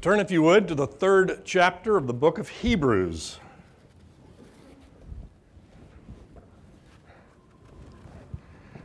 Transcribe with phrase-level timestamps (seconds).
[0.00, 3.40] Turn, if you would, to the third chapter of the book of Hebrews.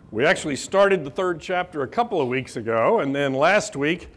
[0.10, 4.08] We actually started the third chapter a couple of weeks ago, and then last week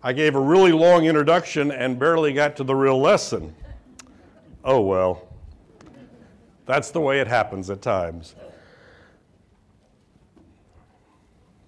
[0.00, 3.52] I gave a really long introduction and barely got to the real lesson.
[4.64, 5.26] Oh well,
[6.66, 8.36] that's the way it happens at times.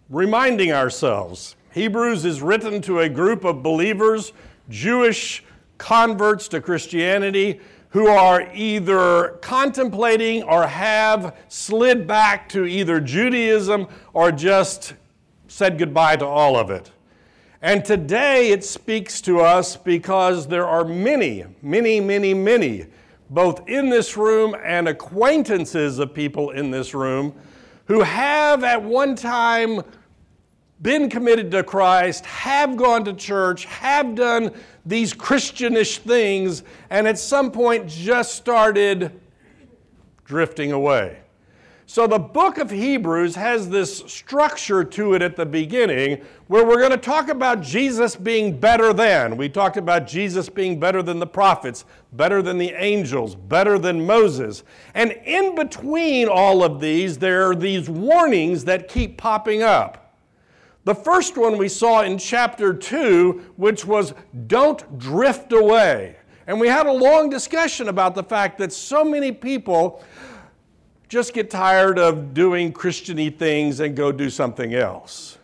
[0.09, 4.33] Reminding ourselves, Hebrews is written to a group of believers
[4.69, 5.45] Jewish
[5.79, 14.33] converts to Christianity who are either contemplating or have slid back to either Judaism or
[14.33, 14.95] just
[15.49, 16.91] said goodbye to all of it.
[17.63, 22.87] And today it speaks to us because there are many, many, many, many,
[23.31, 27.35] both in this room and acquaintances of people in this room,
[27.87, 29.83] who have at one time
[30.83, 34.53] been committed to Christ, have gone to church, have done
[34.85, 39.19] these Christianish things, and at some point just started
[40.25, 41.19] drifting away.
[41.89, 46.81] So the book of Hebrews has this structure to it at the beginning where we're
[46.81, 49.37] going to talk about Jesus being better than.
[49.37, 54.05] We talked about Jesus being better than the prophets, better than the angels, better than
[54.05, 54.65] Moses.
[54.95, 60.06] And in between all of these, there are these warnings that keep popping up.
[60.87, 64.15] The first one we saw in chapter 2, which was
[64.47, 66.15] don't drift away.
[66.47, 70.05] And we had a long discussion about the fact that so many people
[71.09, 75.39] just get tired of doing Christiany things and go do something else.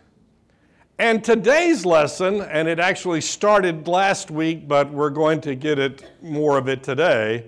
[1.01, 6.05] And today's lesson, and it actually started last week, but we're going to get it
[6.23, 7.47] more of it today,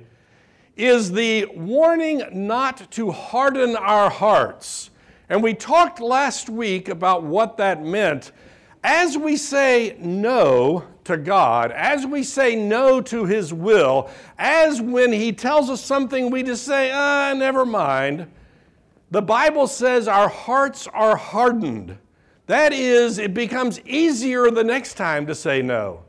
[0.77, 4.91] is the warning not to harden our hearts
[5.29, 8.33] and we talked last week about what that meant.
[8.83, 15.13] As we say no to God, as we say no to His will, as when
[15.13, 18.31] He tells us something, we just say, ah, never mind.
[19.11, 21.97] The Bible says our hearts are hardened.
[22.47, 26.03] That is, it becomes easier the next time to say no,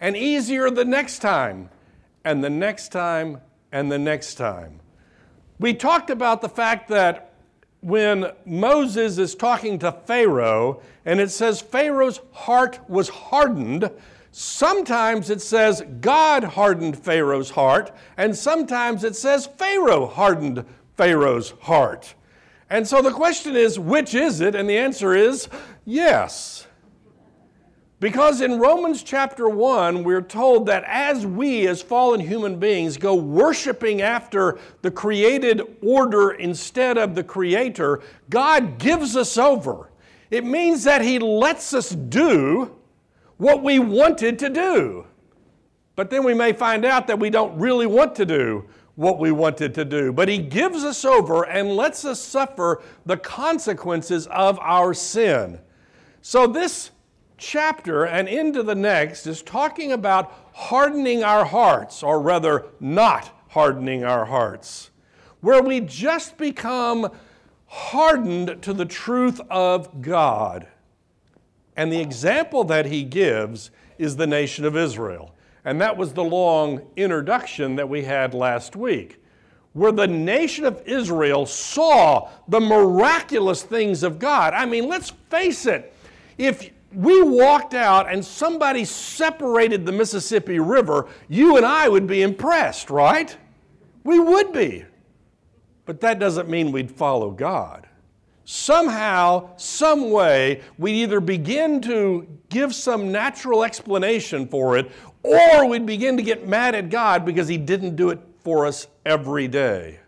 [0.00, 1.68] and easier the next time,
[2.24, 3.40] and the next time,
[3.72, 4.80] and the next time.
[5.58, 7.31] We talked about the fact that
[7.82, 13.90] when Moses is talking to Pharaoh and it says Pharaoh's heart was hardened,
[14.30, 20.64] sometimes it says God hardened Pharaoh's heart, and sometimes it says Pharaoh hardened
[20.96, 22.14] Pharaoh's heart.
[22.70, 24.54] And so the question is, which is it?
[24.54, 25.48] And the answer is
[25.84, 26.66] yes.
[28.02, 33.14] Because in Romans chapter 1, we're told that as we, as fallen human beings, go
[33.14, 39.92] worshiping after the created order instead of the Creator, God gives us over.
[40.32, 42.74] It means that He lets us do
[43.36, 45.06] what we wanted to do.
[45.94, 48.64] But then we may find out that we don't really want to do
[48.96, 50.12] what we wanted to do.
[50.12, 55.60] But He gives us over and lets us suffer the consequences of our sin.
[56.20, 56.90] So, this
[57.42, 64.04] chapter and into the next is talking about hardening our hearts, or rather, not hardening
[64.04, 64.90] our hearts,
[65.40, 67.10] where we just become
[67.66, 70.68] hardened to the truth of God.
[71.76, 75.34] And the example that he gives is the nation of Israel.
[75.64, 79.20] And that was the long introduction that we had last week,
[79.72, 84.54] where the nation of Israel saw the miraculous things of God.
[84.54, 85.94] I mean, let's face it,
[86.38, 92.22] if we walked out and somebody separated the Mississippi River, you and I would be
[92.22, 93.36] impressed, right?
[94.04, 94.84] We would be.
[95.84, 97.88] But that doesn't mean we'd follow God.
[98.44, 104.90] Somehow, some way, we'd either begin to give some natural explanation for it,
[105.22, 108.88] or we'd begin to get mad at God because He didn't do it for us
[109.06, 110.00] every day.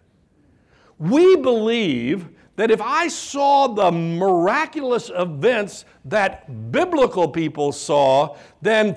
[0.98, 8.96] We believe that if I saw the miraculous events that biblical people saw, then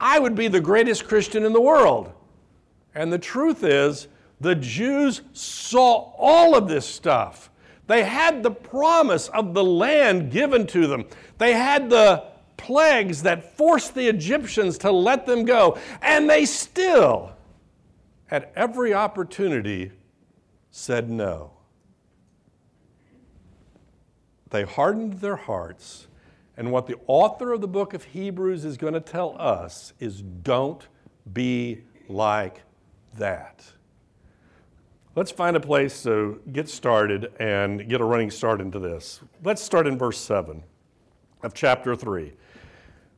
[0.00, 2.12] I would be the greatest Christian in the world.
[2.94, 4.08] And the truth is,
[4.40, 7.50] the Jews saw all of this stuff.
[7.86, 11.06] They had the promise of the land given to them.
[11.38, 12.24] They had the
[12.56, 15.78] plagues that forced the Egyptians to let them go.
[16.02, 17.32] And they still,
[18.30, 19.92] at every opportunity,
[20.70, 21.52] said no.
[24.50, 26.06] They hardened their hearts.
[26.56, 30.22] And what the author of the book of Hebrews is going to tell us is
[30.22, 30.86] don't
[31.32, 32.62] be like
[33.16, 33.64] that.
[35.14, 39.20] Let's find a place to get started and get a running start into this.
[39.42, 40.62] Let's start in verse 7
[41.42, 42.32] of chapter 3.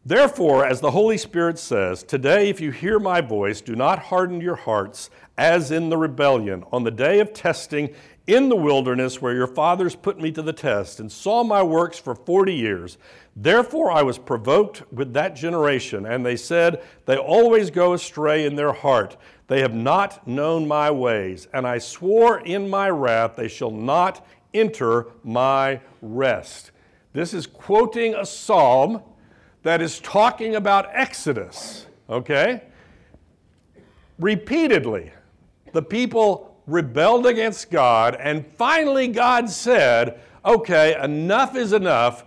[0.05, 4.41] Therefore, as the Holy Spirit says, today if you hear my voice, do not harden
[4.41, 7.95] your hearts as in the rebellion on the day of testing
[8.27, 11.99] in the wilderness where your fathers put me to the test and saw my works
[11.99, 12.99] for 40 years.
[13.35, 18.57] Therefore I was provoked with that generation, and they said, They always go astray in
[18.57, 19.17] their heart.
[19.47, 21.49] They have not known my ways.
[21.53, 26.71] And I swore in my wrath, They shall not enter my rest.
[27.13, 29.03] This is quoting a psalm
[29.63, 32.63] that is talking about Exodus, okay?
[34.19, 35.13] Repeatedly,
[35.73, 42.25] the people rebelled against God, and finally God said, okay, enough is enough.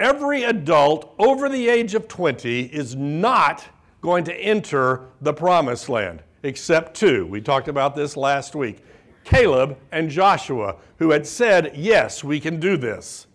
[0.00, 3.64] Every adult over the age of 20 is not
[4.00, 7.26] going to enter the promised land, except two.
[7.26, 8.78] We talked about this last week
[9.24, 13.26] Caleb and Joshua, who had said, Yes, we can do this.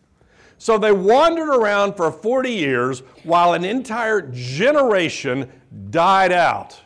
[0.60, 5.50] So they wandered around for 40 years while an entire generation
[5.90, 6.80] died out.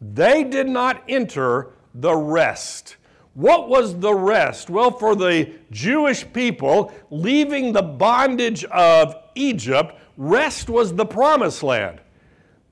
[0.00, 2.96] They did not enter the rest.
[3.34, 4.70] What was the rest?
[4.70, 12.00] Well, for the Jewish people leaving the bondage of Egypt, rest was the promised land.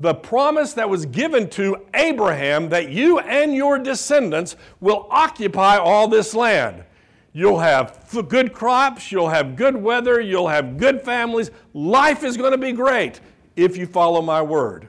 [0.01, 6.07] The promise that was given to Abraham that you and your descendants will occupy all
[6.07, 6.85] this land.
[7.33, 11.51] You'll have good crops, you'll have good weather, you'll have good families.
[11.73, 13.21] Life is going to be great
[13.55, 14.89] if you follow my word.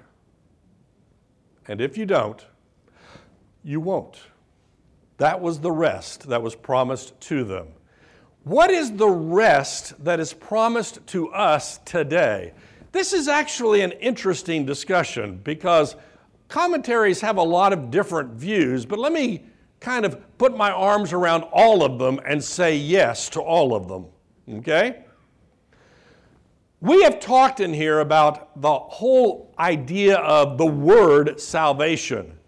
[1.67, 2.43] And if you don't,
[3.63, 4.17] you won't.
[5.17, 7.67] That was the rest that was promised to them.
[8.43, 12.53] What is the rest that is promised to us today?
[12.91, 15.95] This is actually an interesting discussion because
[16.47, 19.43] commentaries have a lot of different views, but let me
[19.79, 23.87] kind of put my arms around all of them and say yes to all of
[23.87, 24.05] them.
[24.59, 25.03] Okay?
[26.81, 32.38] We have talked in here about the whole idea of the word salvation.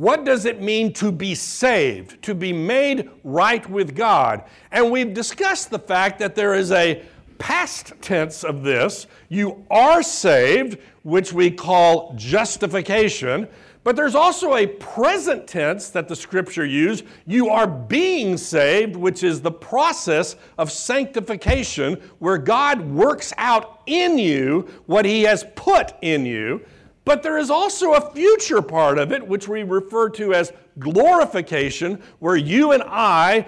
[0.00, 4.44] What does it mean to be saved, to be made right with God?
[4.72, 7.02] And we've discussed the fact that there is a
[7.38, 9.06] past tense of this.
[9.28, 13.46] You are saved, which we call justification.
[13.84, 17.02] But there's also a present tense that the scripture use.
[17.26, 24.16] You are being saved, which is the process of sanctification where God works out in
[24.16, 26.64] you what he has put in you.
[27.04, 32.02] But there is also a future part of it, which we refer to as glorification,
[32.18, 33.46] where you and I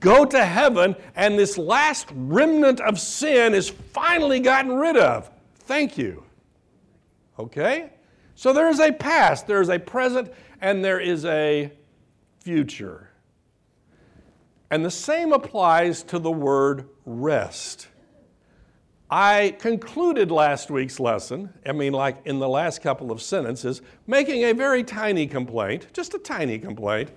[0.00, 5.30] go to heaven and this last remnant of sin is finally gotten rid of.
[5.60, 6.24] Thank you.
[7.38, 7.90] Okay?
[8.34, 11.70] So there is a past, there is a present, and there is a
[12.40, 13.10] future.
[14.70, 17.88] And the same applies to the word rest.
[19.16, 24.42] I concluded last week's lesson, I mean, like in the last couple of sentences, making
[24.42, 27.12] a very tiny complaint, just a tiny complaint,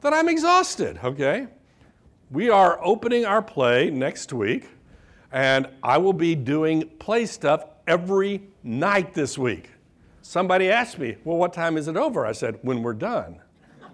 [0.00, 1.48] that I'm exhausted, okay?
[2.30, 4.70] We are opening our play next week,
[5.30, 9.68] and I will be doing play stuff every night this week.
[10.22, 12.24] Somebody asked me, Well, what time is it over?
[12.24, 13.42] I said, When we're done.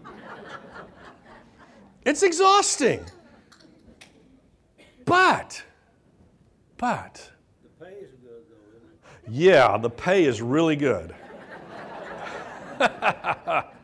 [2.06, 3.04] it's exhausting.
[5.04, 5.64] But,
[6.76, 7.32] but,
[7.78, 9.17] the pay is good though, isn't it?
[9.30, 11.14] Yeah, the pay is really good.
[12.78, 13.74] but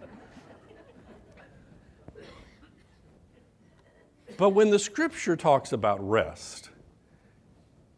[4.39, 6.71] when the scripture talks about rest,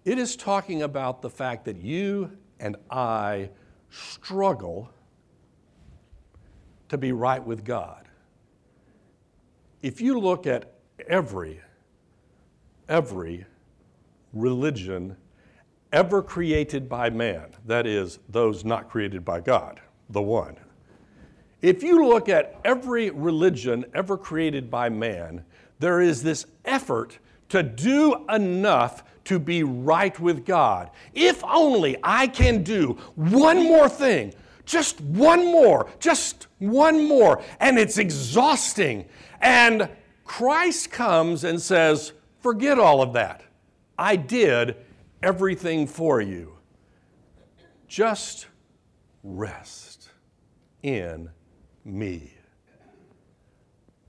[0.04, 3.50] it is talking about the fact that you and I
[3.90, 4.90] struggle
[6.88, 8.08] to be right with God.
[9.82, 10.72] If you look at
[11.08, 11.60] every,
[12.88, 13.46] every
[14.32, 15.16] religion
[15.96, 20.54] ever created by man, that is, those not created by God, the one.
[21.62, 25.42] If you look at every religion ever created by man,
[25.78, 30.90] there is this effort to do enough to be right with God.
[31.14, 34.34] If only I can do one more thing,
[34.66, 39.06] just one more, just one more, and it's exhausting.
[39.40, 39.88] And
[40.26, 43.42] Christ comes and says, Forget all of that.
[43.98, 44.76] I did
[45.22, 46.58] everything for you.
[47.88, 48.46] Just
[49.22, 50.10] rest
[50.82, 51.30] in
[51.84, 52.34] me.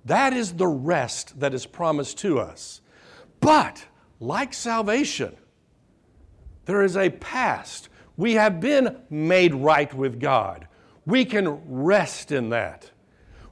[0.06, 2.82] That is the rest that is promised to us.
[3.40, 3.86] But
[4.20, 5.36] like salvation,
[6.66, 7.90] there is a past.
[8.16, 10.68] We have been made right with God.
[11.06, 12.90] We can rest in that.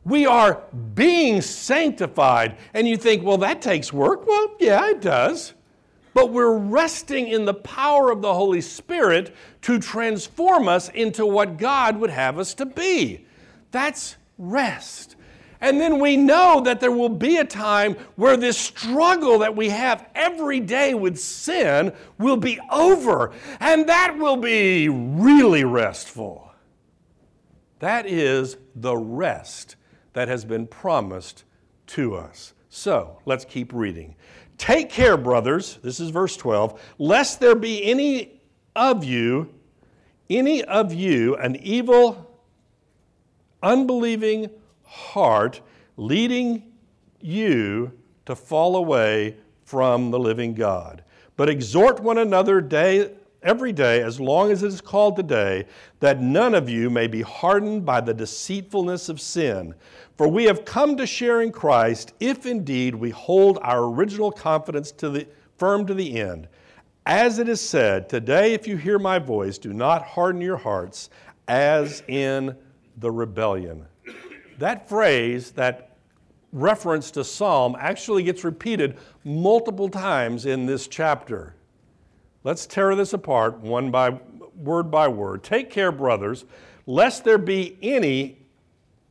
[0.03, 2.57] We are being sanctified.
[2.73, 4.25] And you think, well, that takes work.
[4.27, 5.53] Well, yeah, it does.
[6.15, 11.57] But we're resting in the power of the Holy Spirit to transform us into what
[11.57, 13.25] God would have us to be.
[13.71, 15.17] That's rest.
[15.59, 19.67] And then we know that there will be a time where this struggle that we
[19.69, 26.49] have every day with sin will be over, and that will be really restful.
[27.79, 29.75] That is the rest
[30.13, 31.43] that has been promised
[31.87, 32.53] to us.
[32.69, 34.15] So let's keep reading.
[34.57, 38.41] Take care, brothers, this is verse 12, lest there be any
[38.75, 39.53] of you,
[40.29, 42.39] any of you, an evil,
[43.61, 44.49] unbelieving
[44.83, 45.61] heart
[45.97, 46.63] leading
[47.21, 47.91] you
[48.25, 49.35] to fall away
[49.65, 51.03] from the living God.
[51.35, 53.11] But exhort one another day
[53.45, 55.65] every day as long as it is called today,
[55.99, 59.75] that none of you may be hardened by the deceitfulness of sin.
[60.17, 64.91] For we have come to share in Christ if indeed we hold our original confidence
[64.93, 66.47] to the, firm to the end.
[67.05, 71.09] As it is said, Today, if you hear my voice, do not harden your hearts
[71.47, 72.55] as in
[72.97, 73.85] the rebellion.
[74.57, 75.97] That phrase, that
[76.53, 81.55] reference to Psalm, actually gets repeated multiple times in this chapter.
[82.43, 84.17] Let's tear this apart one by
[84.55, 85.43] word by word.
[85.43, 86.45] Take care, brothers,
[86.85, 88.44] lest there be any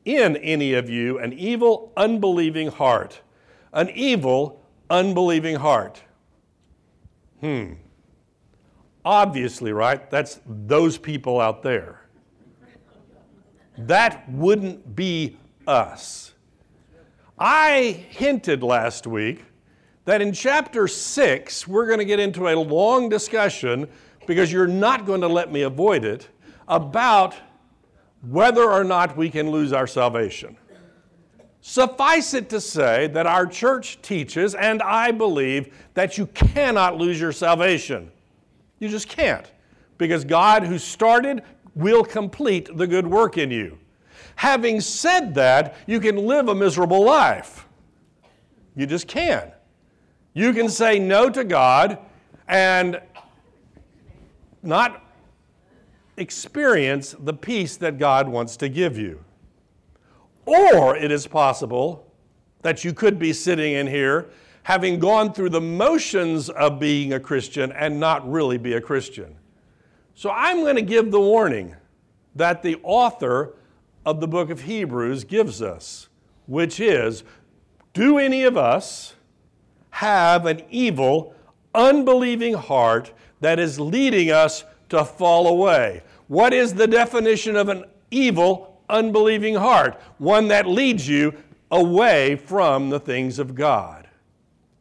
[0.05, 3.21] in any of you an evil, unbelieving heart.
[3.73, 6.03] An evil, unbelieving heart.
[7.41, 7.75] Hmm.
[9.05, 10.11] Obviously, right?
[10.11, 12.01] That's those people out there.
[13.77, 16.33] That wouldn't be us.
[17.39, 19.45] I hinted last week
[20.05, 23.89] that in chapter 6, we're going to get into a long discussion,
[24.27, 26.29] because you're not going to let me avoid it,
[26.69, 27.35] about
[28.29, 30.57] whether or not we can lose our salvation.
[31.61, 37.19] Suffice it to say that our church teaches, and I believe, that you cannot lose
[37.19, 38.11] your salvation.
[38.81, 39.51] You just can't.
[39.97, 41.43] Because God, who started,
[41.75, 43.79] will complete the good work in you.
[44.37, 47.67] Having said that, you can live a miserable life.
[48.77, 49.53] You just can.
[50.35, 51.99] You can say no to God
[52.49, 53.01] and
[54.63, 55.04] not
[56.17, 59.25] experience the peace that God wants to give you.
[60.47, 62.13] Or it is possible
[62.63, 64.31] that you could be sitting in here
[64.65, 69.37] having gone through the motions of being a Christian and not really be a Christian.
[70.15, 71.77] So I'm going to give the warning
[72.35, 73.55] that the author
[74.07, 76.09] of the book of Hebrews gives us,
[76.47, 77.25] which is
[77.93, 79.15] do any of us
[79.91, 81.35] have an evil,
[81.75, 84.65] unbelieving heart that is leading us
[84.95, 86.03] to fall away?
[86.29, 90.01] What is the definition of an evil, unbelieving heart?
[90.19, 91.35] One that leads you
[91.71, 94.09] away from the things of God.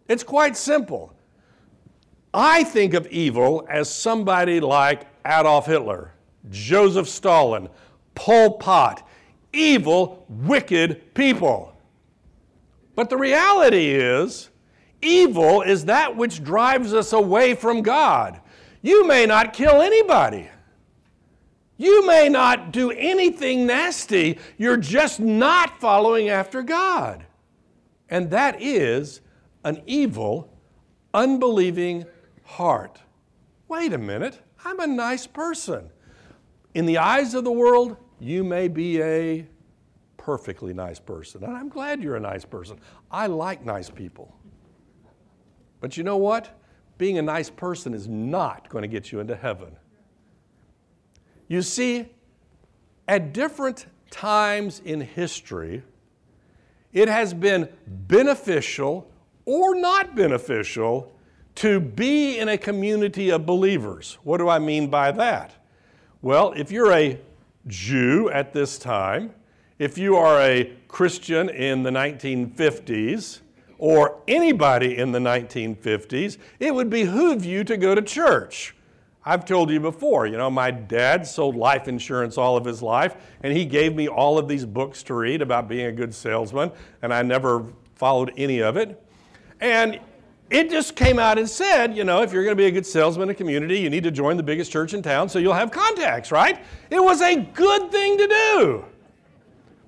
[0.07, 1.13] It's quite simple.
[2.33, 6.13] I think of evil as somebody like Adolf Hitler,
[6.49, 7.69] Joseph Stalin,
[8.15, 9.07] Pol Pot,
[9.51, 11.75] evil, wicked people.
[12.95, 14.49] But the reality is,
[15.01, 18.39] evil is that which drives us away from God.
[18.83, 20.49] You may not kill anybody.
[21.77, 24.37] You may not do anything nasty.
[24.57, 27.25] You're just not following after God.
[28.09, 29.21] And that is
[29.63, 30.53] an evil,
[31.13, 32.05] unbelieving
[32.43, 33.01] heart.
[33.69, 34.39] Wait a minute.
[34.65, 35.89] I'm a nice person.
[36.73, 39.47] In the eyes of the world, you may be a
[40.17, 41.43] perfectly nice person.
[41.43, 42.79] And I'm glad you're a nice person.
[43.09, 44.35] I like nice people.
[45.79, 46.59] But you know what?
[46.97, 49.75] Being a nice person is not going to get you into heaven.
[51.47, 52.07] You see,
[53.07, 55.83] at different times in history,
[56.93, 59.09] it has been beneficial
[59.45, 61.11] or not beneficial
[61.55, 64.17] to be in a community of believers.
[64.23, 65.53] What do I mean by that?
[66.21, 67.19] Well, if you're a
[67.67, 69.33] Jew at this time,
[69.79, 73.39] if you are a Christian in the 1950s,
[73.83, 78.73] or anybody in the 1950s, it would behoove you to go to church.
[79.25, 83.17] I've told you before, you know, my dad sold life insurance all of his life,
[83.41, 86.71] and he gave me all of these books to read about being a good salesman,
[87.01, 89.03] and I never followed any of it.
[89.59, 89.99] And
[90.49, 92.85] it just came out and said, you know, if you're going to be a good
[92.85, 95.51] salesman in a community, you need to join the biggest church in town so you'll
[95.51, 96.63] have contacts, right?
[96.89, 98.85] It was a good thing to do.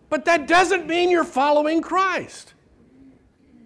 [0.10, 2.55] But that doesn't mean you're following Christ.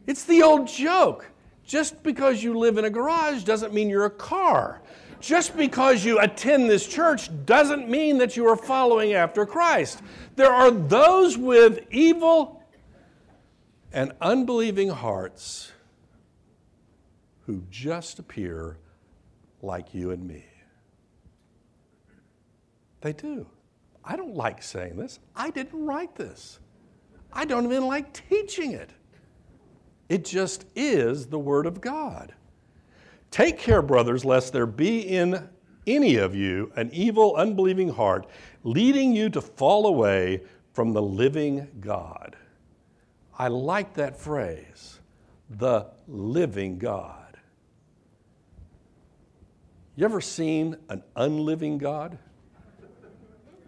[0.09, 1.29] It's the old joke.
[1.63, 4.81] Just because you live in a garage doesn't mean you're a car.
[5.19, 10.01] Just because you attend this church doesn't mean that you are following after Christ.
[10.35, 12.63] There are those with evil
[13.93, 15.71] and unbelieving hearts
[17.45, 18.79] who just appear
[19.61, 20.43] like you and me.
[23.01, 23.45] They do.
[24.03, 25.19] I don't like saying this.
[25.35, 26.57] I didn't write this.
[27.31, 28.89] I don't even like teaching it.
[30.09, 32.33] It just is the Word of God.
[33.31, 35.47] Take care, brothers, lest there be in
[35.85, 38.25] any of you an evil, unbelieving heart,
[38.63, 40.41] leading you to fall away
[40.73, 42.35] from the living God.
[43.37, 44.99] I like that phrase,
[45.49, 47.37] the living God.
[49.95, 52.17] You ever seen an unliving God?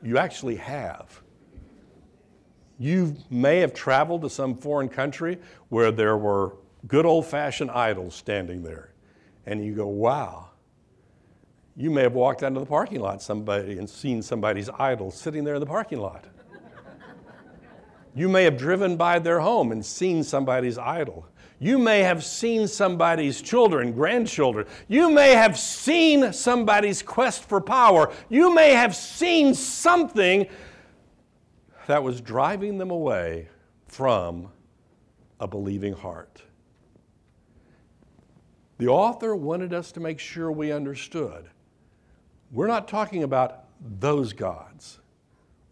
[0.01, 1.21] You actually have.
[2.81, 5.37] You may have traveled to some foreign country
[5.69, 6.53] where there were
[6.87, 8.91] good old fashioned idols standing there.
[9.45, 10.49] And you go, wow.
[11.77, 15.43] You may have walked out into the parking lot somebody and seen somebody's idol sitting
[15.43, 16.25] there in the parking lot.
[18.15, 21.27] you may have driven by their home and seen somebody's idol.
[21.59, 24.65] You may have seen somebody's children, grandchildren.
[24.87, 28.11] You may have seen somebody's quest for power.
[28.27, 30.47] You may have seen something
[31.91, 33.49] that was driving them away
[33.85, 34.47] from
[35.41, 36.41] a believing heart.
[38.77, 41.49] The author wanted us to make sure we understood.
[42.49, 43.65] We're not talking about
[43.99, 45.01] those gods,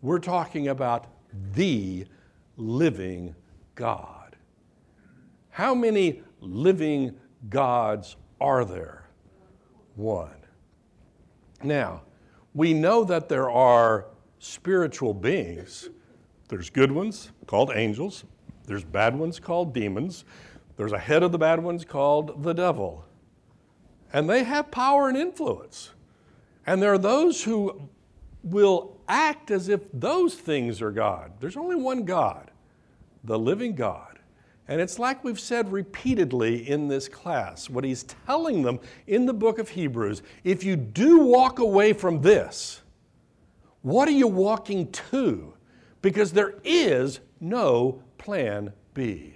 [0.02, 1.08] we're talking about
[1.54, 2.06] the
[2.58, 3.34] living
[3.76, 4.36] God.
[5.52, 7.16] How many living
[7.48, 9.08] gods are there?
[9.96, 10.36] One.
[11.64, 12.02] Now,
[12.54, 14.08] we know that there are
[14.40, 15.88] spiritual beings
[16.50, 18.26] there's good ones called angels,
[18.66, 20.26] there's bad ones called demons,
[20.76, 23.06] there's a head of the bad ones called the devil.
[24.12, 25.92] And they have power and influence.
[26.66, 27.90] And there are those who
[28.44, 31.34] will act as if those things are God.
[31.40, 32.52] There's only one God,
[33.24, 34.20] the living God.
[34.68, 39.34] And it's like we've said repeatedly in this class, what he's telling them in the
[39.34, 42.82] book of Hebrews if you do walk away from this,
[43.82, 45.54] what are you walking to?
[46.02, 49.36] Because there is no plan B.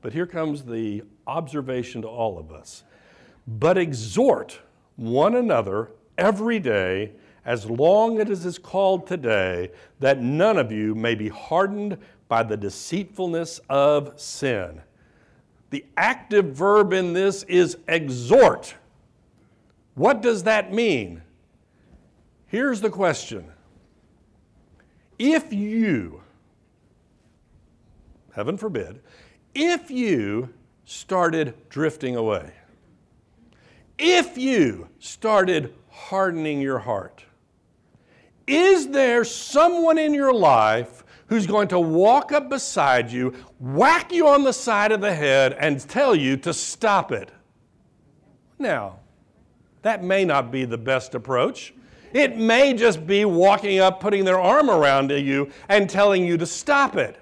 [0.00, 2.84] But here comes the observation to all of us.
[3.46, 4.60] But exhort
[4.96, 7.12] one another every day,
[7.44, 12.42] as long as it is called today, that none of you may be hardened by
[12.42, 14.82] the deceitfulness of sin.
[15.70, 18.76] The active verb in this is exhort.
[19.94, 21.22] What does that mean?
[22.46, 23.53] Here's the question
[25.18, 26.22] if you,
[28.34, 29.00] heaven forbid,
[29.54, 30.50] if you
[30.84, 32.52] started drifting away,
[33.98, 37.24] if you started hardening your heart,
[38.46, 44.28] is there someone in your life who's going to walk up beside you, whack you
[44.28, 47.30] on the side of the head, and tell you to stop it?
[48.58, 48.98] Now,
[49.82, 51.73] that may not be the best approach.
[52.14, 56.46] It may just be walking up, putting their arm around you, and telling you to
[56.46, 57.18] stop it.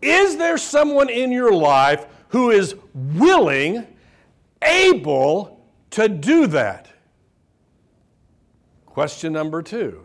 [0.00, 3.86] Is there someone in your life who is willing,
[4.62, 5.60] able
[5.90, 6.88] to do that?
[8.86, 10.04] Question number two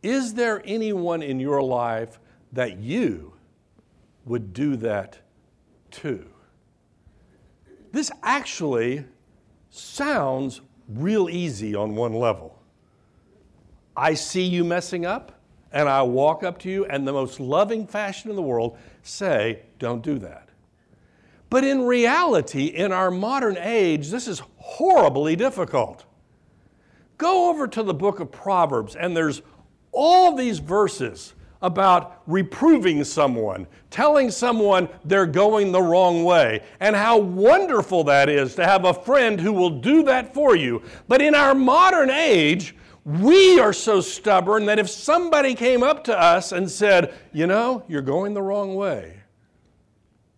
[0.00, 2.20] Is there anyone in your life
[2.52, 3.32] that you
[4.24, 5.18] would do that
[5.90, 6.24] to?
[7.90, 9.04] This actually
[9.70, 10.60] sounds
[10.94, 12.58] real easy on one level.
[13.96, 15.40] I see you messing up,
[15.72, 19.62] and I walk up to you, and the most loving fashion in the world say,
[19.78, 20.48] Don't do that.
[21.48, 26.04] But in reality, in our modern age, this is horribly difficult.
[27.18, 29.42] Go over to the book of Proverbs, and there's
[29.92, 37.18] all these verses about reproving someone, telling someone they're going the wrong way, and how
[37.18, 40.82] wonderful that is to have a friend who will do that for you.
[41.06, 46.18] But in our modern age, we are so stubborn that if somebody came up to
[46.18, 49.20] us and said, You know, you're going the wrong way,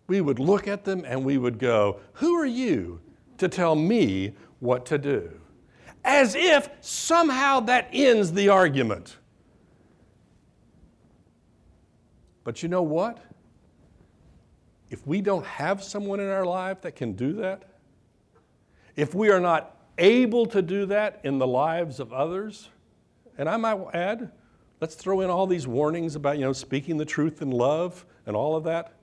[0.07, 2.99] we would look at them and we would go, Who are you
[3.37, 5.39] to tell me what to do?
[6.03, 9.17] As if somehow that ends the argument.
[12.43, 13.19] But you know what?
[14.89, 17.63] If we don't have someone in our life that can do that,
[18.95, 22.69] if we are not able to do that in the lives of others,
[23.37, 24.31] and I might add,
[24.81, 28.35] let's throw in all these warnings about, you know, speaking the truth in love and
[28.35, 28.93] all of that.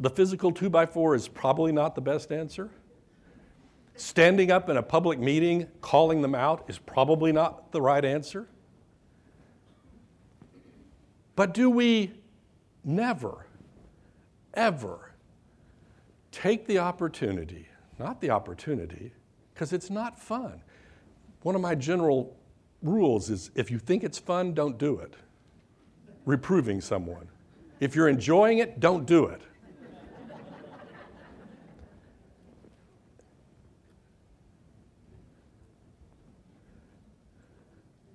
[0.00, 2.70] The physical two by four is probably not the best answer.
[3.94, 8.48] Standing up in a public meeting, calling them out is probably not the right answer.
[11.36, 12.12] But do we
[12.84, 13.46] never,
[14.54, 15.12] ever
[16.32, 17.66] take the opportunity,
[17.98, 19.12] not the opportunity,
[19.52, 20.62] because it's not fun.
[21.42, 22.36] One of my general
[22.82, 25.14] rules is if you think it's fun, don't do it.
[26.24, 27.28] Reproving someone.
[27.80, 29.42] If you're enjoying it, don't do it.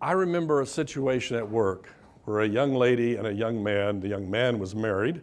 [0.01, 1.89] I remember a situation at work
[2.25, 5.21] where a young lady and a young man, the young man was married,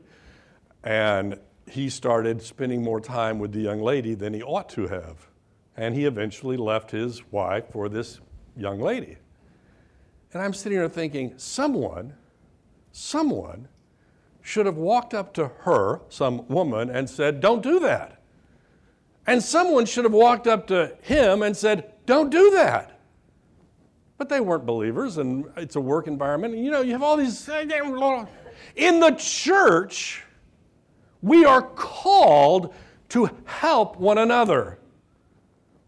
[0.82, 1.38] and
[1.70, 5.28] he started spending more time with the young lady than he ought to have.
[5.76, 8.20] And he eventually left his wife for this
[8.56, 9.16] young lady.
[10.32, 12.14] And I'm sitting there thinking, someone,
[12.90, 13.68] someone
[14.40, 18.20] should have walked up to her, some woman, and said, Don't do that.
[19.26, 22.91] And someone should have walked up to him and said, Don't do that.
[24.22, 26.54] But they weren't believers, and it's a work environment.
[26.54, 27.48] And you know, you have all these.
[28.76, 30.22] In the church,
[31.22, 32.72] we are called
[33.08, 34.78] to help one another.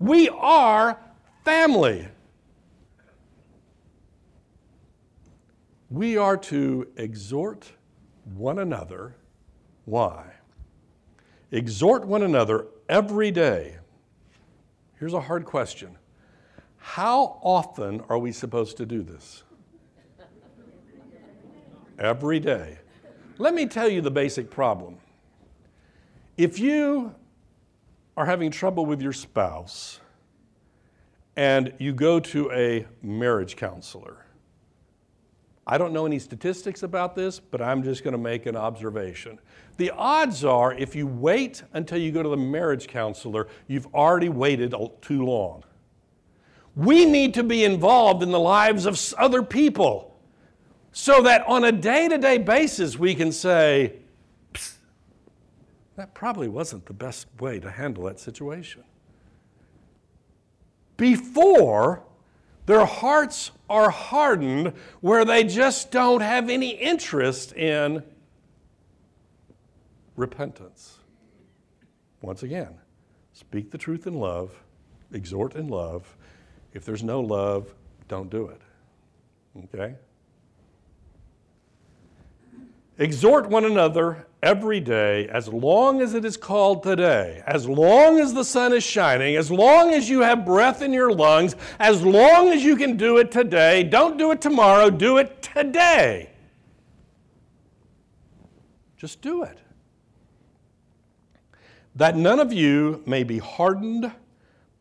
[0.01, 0.99] We are
[1.45, 2.09] family.
[5.89, 7.71] We are to exhort
[8.35, 9.15] one another.
[9.85, 10.25] Why?
[11.53, 13.77] Exhort one another every day.
[14.99, 15.97] Here's a hard question
[16.85, 19.43] how often are we supposed to do this?
[21.99, 22.79] Every day.
[23.39, 24.99] Let me tell you the basic problem.
[26.37, 27.15] If you
[28.19, 30.01] are having trouble with your spouse
[31.37, 34.27] and you go to a marriage counselor,
[35.67, 39.41] I don't know any statistics about this, but I'm just going to make an observation.
[39.79, 44.29] The odds are if you wait until you go to the marriage counselor, you've already
[44.29, 45.65] waited too long.
[46.77, 50.17] We need to be involved in the lives of other people
[50.93, 53.95] so that on a day to day basis we can say,
[55.97, 58.83] that probably wasn't the best way to handle that situation.
[60.97, 62.03] Before
[62.67, 68.03] their hearts are hardened where they just don't have any interest in
[70.17, 70.99] repentance.
[72.23, 72.75] Once again,
[73.33, 74.63] speak the truth in love,
[75.13, 76.17] exhort in love,
[76.75, 77.73] if there's no love,
[78.09, 78.61] don't do it.
[79.75, 79.95] Okay?
[82.99, 88.35] Exhort one another every day as long as it is called today, as long as
[88.35, 92.51] the sun is shining, as long as you have breath in your lungs, as long
[92.51, 93.83] as you can do it today.
[93.83, 96.31] Don't do it tomorrow, do it today.
[98.97, 99.59] Just do it.
[101.97, 104.13] That none of you may be hardened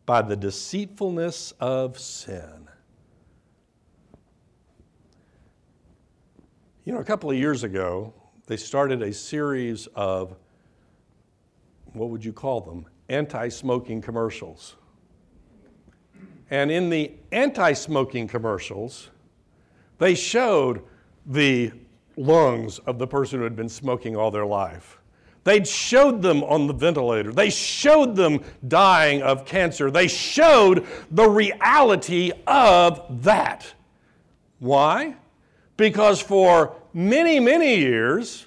[0.06, 2.68] by the deceitfulness of sin.
[6.84, 8.12] You know, a couple of years ago,
[8.46, 10.36] they started a series of,
[11.94, 12.86] what would you call them?
[13.08, 14.76] Anti smoking commercials.
[16.50, 19.08] And in the anti smoking commercials,
[19.98, 20.82] they showed
[21.24, 21.72] the
[22.16, 24.98] lungs of the person who had been smoking all their life.
[25.44, 27.32] They showed them on the ventilator.
[27.32, 29.90] They showed them dying of cancer.
[29.90, 33.74] They showed the reality of that.
[34.58, 35.16] Why?
[35.76, 38.46] Because for many, many years,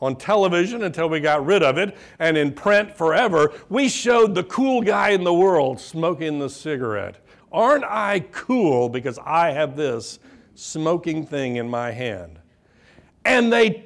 [0.00, 4.44] on television until we got rid of it, and in print forever, we showed the
[4.44, 7.16] cool guy in the world smoking the cigarette.
[7.52, 10.18] Aren't I cool because I have this
[10.56, 12.38] smoking thing in my hand?
[13.24, 13.84] And they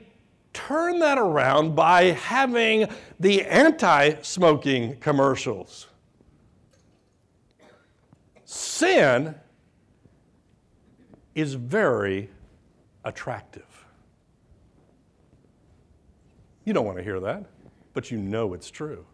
[0.58, 2.88] turn that around by having
[3.20, 5.86] the anti smoking commercials.
[8.44, 9.36] Sin
[11.36, 12.28] is very
[13.04, 13.84] attractive.
[16.64, 17.44] You don't want to hear that,
[17.94, 19.06] but you know it's true.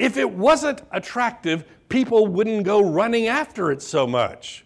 [0.00, 4.64] If it wasn't attractive, people wouldn't go running after it so much.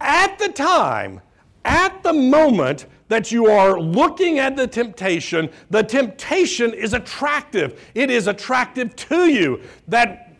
[0.00, 1.20] At the time,
[1.64, 7.90] at the moment that you are looking at the temptation, the temptation is attractive.
[7.94, 9.60] It is attractive to you.
[9.88, 10.36] That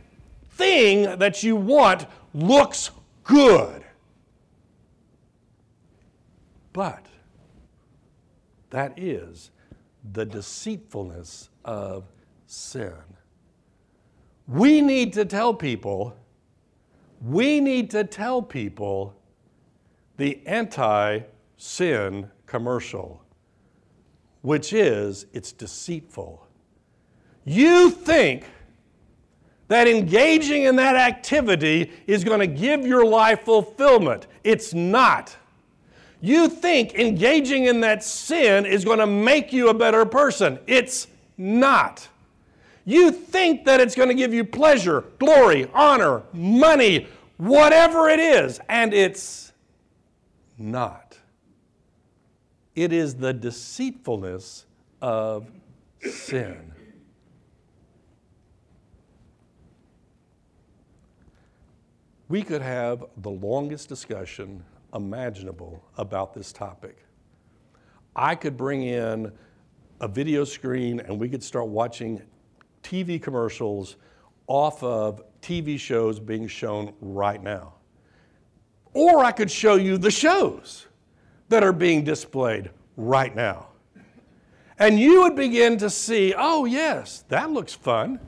[0.50, 2.90] thing that you want looks
[3.24, 3.84] good.
[6.72, 7.06] But
[8.70, 9.50] that is
[10.12, 12.04] the deceitfulness of
[12.46, 12.92] sin.
[14.46, 16.16] We need to tell people,
[17.20, 19.14] we need to tell people
[20.16, 21.20] the anti
[21.56, 23.22] sin commercial,
[24.42, 26.46] which is it's deceitful.
[27.44, 28.44] You think
[29.68, 34.26] that engaging in that activity is going to give your life fulfillment.
[34.42, 35.36] It's not.
[36.20, 40.58] You think engaging in that sin is going to make you a better person.
[40.66, 41.06] It's
[41.36, 42.08] not.
[42.84, 47.06] You think that it's going to give you pleasure, glory, honor, money,
[47.36, 49.52] whatever it is, and it's
[50.58, 51.07] not.
[52.78, 54.64] It is the deceitfulness
[55.02, 55.50] of
[56.00, 56.72] sin.
[62.28, 64.62] We could have the longest discussion
[64.94, 66.98] imaginable about this topic.
[68.14, 69.32] I could bring in
[70.00, 72.22] a video screen and we could start watching
[72.84, 73.96] TV commercials
[74.46, 77.74] off of TV shows being shown right now.
[78.94, 80.87] Or I could show you the shows
[81.48, 83.68] that are being displayed right now.
[84.78, 88.20] And you would begin to see, oh, yes, that looks fun.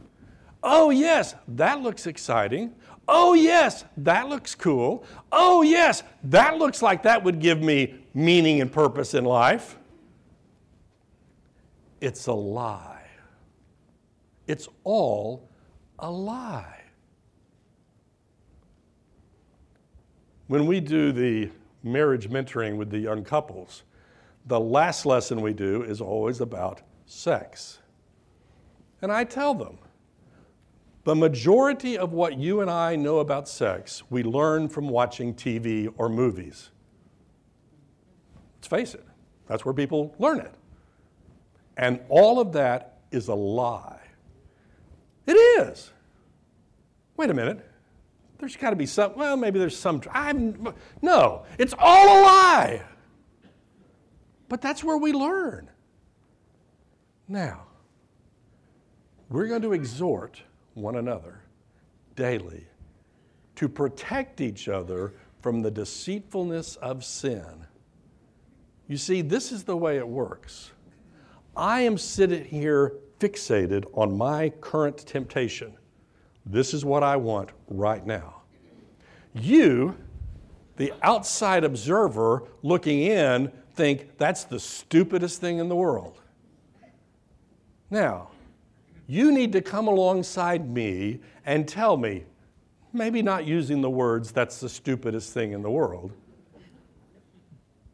[0.62, 2.74] Oh, yes, that looks exciting.
[3.06, 5.04] Oh, yes, that looks cool.
[5.32, 9.78] Oh, yes, that looks like that would give me meaning and purpose in life.
[12.00, 13.06] It's a lie.
[14.46, 15.48] It's all
[15.98, 16.82] a lie.
[20.48, 21.50] When we do the
[21.82, 23.82] marriage mentoring with the young couples,
[24.46, 27.78] the last lesson we do is always about sex.
[29.02, 29.78] And I tell them,
[31.04, 35.92] the majority of what you and I know about sex, we learn from watching TV
[35.96, 36.70] or movies.
[38.56, 39.06] Let's face it,
[39.46, 40.54] that's where people learn it.
[41.76, 44.00] And all of that is a lie.
[45.26, 45.90] It is.
[47.16, 47.69] Wait a minute.
[48.40, 52.82] There's got to be some, well, maybe there's some, I'm, no, it's all a lie.
[54.48, 55.68] But that's where we learn.
[57.28, 57.66] Now,
[59.28, 61.42] we're going to exhort one another
[62.16, 62.66] daily
[63.56, 67.66] to protect each other from the deceitfulness of sin.
[68.88, 70.72] You see, this is the way it works.
[71.54, 75.74] I am sitting here fixated on my current temptation.
[76.46, 78.42] This is what I want right now.
[79.34, 79.96] You,
[80.76, 86.20] the outside observer looking in, think that's the stupidest thing in the world.
[87.90, 88.30] Now,
[89.06, 92.24] you need to come alongside me and tell me,
[92.92, 96.12] maybe not using the words, that's the stupidest thing in the world,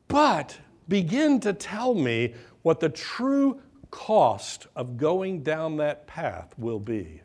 [0.09, 6.81] but begin to tell me what the true cost of going down that path will
[6.81, 7.23] be.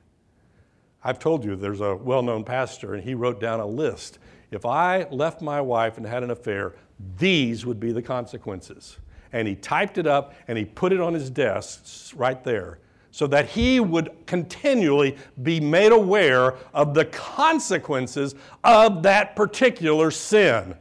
[1.03, 4.19] I've told you there's a well known pastor, and he wrote down a list.
[4.51, 6.73] If I left my wife and had an affair,
[7.17, 8.97] these would be the consequences.
[9.33, 12.79] And he typed it up and he put it on his desk right there
[13.11, 20.75] so that he would continually be made aware of the consequences of that particular sin.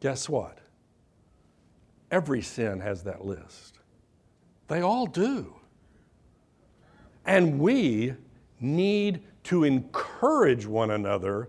[0.00, 0.58] Guess what?
[2.10, 3.78] Every sin has that list.
[4.68, 5.54] They all do.
[7.24, 8.14] And we
[8.60, 11.48] need to encourage one another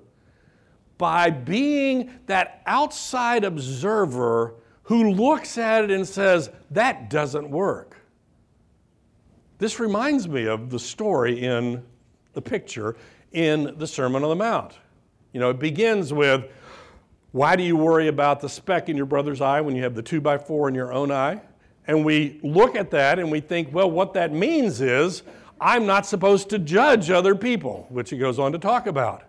[0.98, 7.98] by being that outside observer who looks at it and says, that doesn't work.
[9.58, 11.84] This reminds me of the story in
[12.34, 12.96] the picture
[13.32, 14.78] in the Sermon on the Mount.
[15.32, 16.46] You know, it begins with,
[17.32, 20.02] Why do you worry about the speck in your brother's eye when you have the
[20.02, 21.42] two by four in your own eye?
[21.88, 25.24] And we look at that and we think, well, what that means is
[25.64, 29.24] I'm not supposed to judge other people, which he goes on to talk about.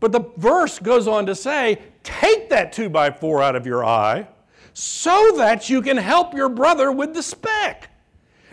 [0.00, 3.84] But the verse goes on to say, take that two by four out of your
[3.84, 4.26] eye
[4.72, 7.90] so that you can help your brother with the speck.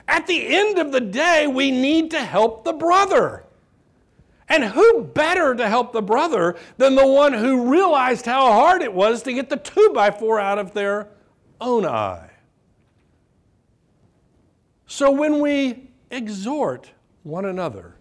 [0.08, 3.44] At the end of the day, we need to help the brother.
[4.48, 8.94] And who better to help the brother than the one who realized how hard it
[8.94, 11.08] was to get the two by four out of their
[11.60, 12.30] own eye?
[14.86, 16.92] So when we exhort
[17.24, 17.96] one another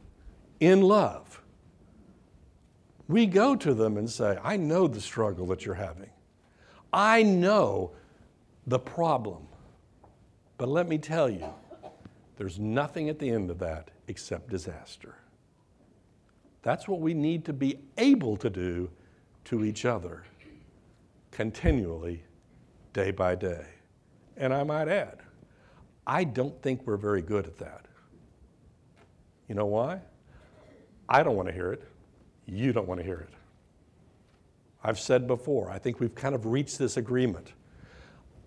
[0.61, 1.43] in love,
[3.09, 6.11] we go to them and say, I know the struggle that you're having.
[6.93, 7.93] I know
[8.67, 9.47] the problem.
[10.59, 11.47] But let me tell you,
[12.37, 15.15] there's nothing at the end of that except disaster.
[16.63, 18.91] That's what we need to be able to do
[19.45, 20.25] to each other
[21.31, 22.25] continually,
[22.93, 23.67] day by day.
[24.37, 25.19] And I might add,
[26.07, 27.86] I don't think we're very good at that.
[29.49, 30.01] You know why?
[31.09, 31.83] I don't want to hear it.
[32.47, 33.35] You don't want to hear it.
[34.83, 37.53] I've said before, I think we've kind of reached this agreement.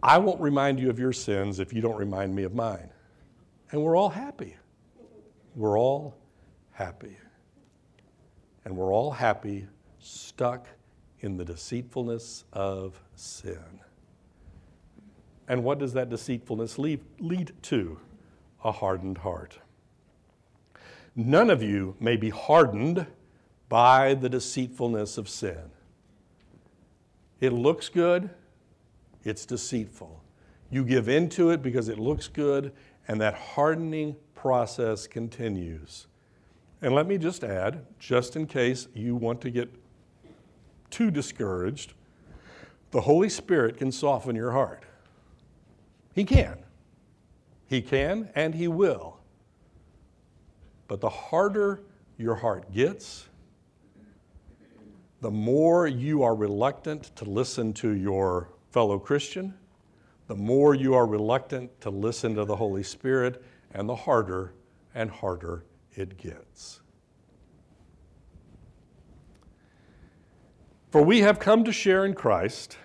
[0.01, 2.89] I won't remind you of your sins if you don't remind me of mine
[3.71, 4.55] and we're all happy.
[5.55, 6.15] We're all
[6.71, 7.17] happy.
[8.65, 9.67] And we're all happy
[9.99, 10.67] stuck
[11.19, 13.81] in the deceitfulness of sin.
[15.47, 17.99] And what does that deceitfulness lead, lead to?
[18.63, 19.59] A hardened heart.
[21.15, 23.05] None of you may be hardened
[23.67, 25.71] by the deceitfulness of sin.
[27.39, 28.29] It looks good,
[29.23, 30.23] it's deceitful.
[30.71, 32.73] You give into it because it looks good,
[33.07, 36.07] and that hardening process continues.
[36.81, 39.69] And let me just add, just in case you want to get
[40.89, 41.93] too discouraged,
[42.91, 44.83] the Holy Spirit can soften your heart.
[46.13, 46.57] He can.
[47.67, 49.18] He can and He will.
[50.89, 51.83] But the harder
[52.17, 53.29] your heart gets,
[55.21, 59.53] the more you are reluctant to listen to your fellow Christian,
[60.27, 64.55] the more you are reluctant to listen to the Holy Spirit, and the harder
[64.95, 66.81] and harder it gets.
[70.89, 72.77] For we have come to share in Christ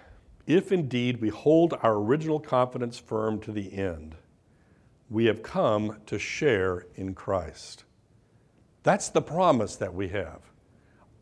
[0.46, 4.14] if indeed we hold our original confidence firm to the end.
[5.08, 7.84] We have come to share in Christ.
[8.84, 10.40] That's the promise that we have.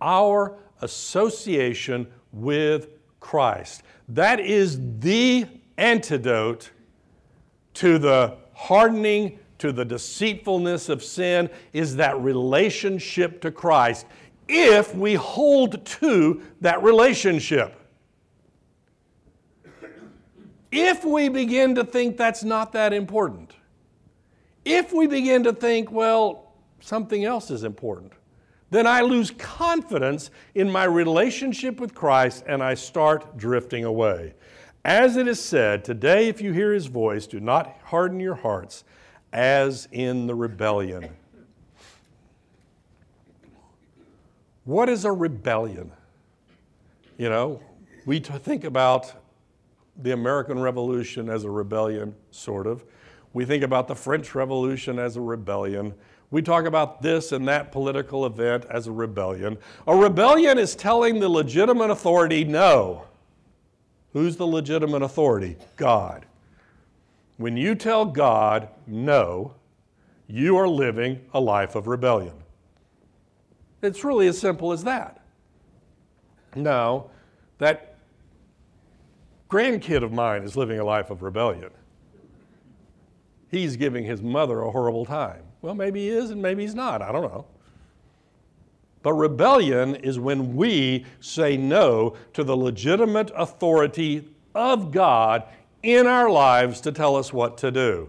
[0.01, 2.89] Our association with
[3.21, 3.83] Christ.
[4.09, 5.47] That is the
[5.79, 6.71] antidote
[7.75, 14.07] to the hardening, to the deceitfulness of sin, is that relationship to Christ
[14.49, 17.75] if we hold to that relationship.
[20.73, 23.53] If we begin to think that's not that important,
[24.65, 26.42] if we begin to think, well,
[26.83, 28.13] something else is important,
[28.71, 34.35] then I lose confidence in my relationship with Christ and I start drifting away.
[34.85, 38.85] As it is said, today, if you hear his voice, do not harden your hearts
[39.33, 41.09] as in the rebellion.
[44.65, 45.93] What is a rebellion?
[47.19, 47.61] You know,
[48.07, 49.13] we think about
[50.03, 52.85] the American Revolution as a rebellion, sort of.
[53.35, 55.95] We think about the French Revolution as a rebellion.
[56.33, 59.59] We talk about this and that political event as a rebellion.
[59.87, 63.05] A rebellion is telling the legitimate authority no.
[64.15, 65.59] Who's the legitimate authority?
[65.77, 66.25] God.
[67.37, 69.55] When you tell God no,
[70.27, 72.35] you are living a life of rebellion.
[73.83, 75.21] It's really as simple as that.
[76.57, 77.11] Now,
[77.59, 77.99] that
[79.51, 81.71] grandkid of mine is living a life of rebellion.
[83.51, 85.43] He's giving his mother a horrible time.
[85.63, 87.01] Well, maybe he is and maybe he's not.
[87.01, 87.47] I don't know.
[89.03, 95.45] But rebellion is when we say no to the legitimate authority of God
[95.83, 98.09] in our lives to tell us what to do.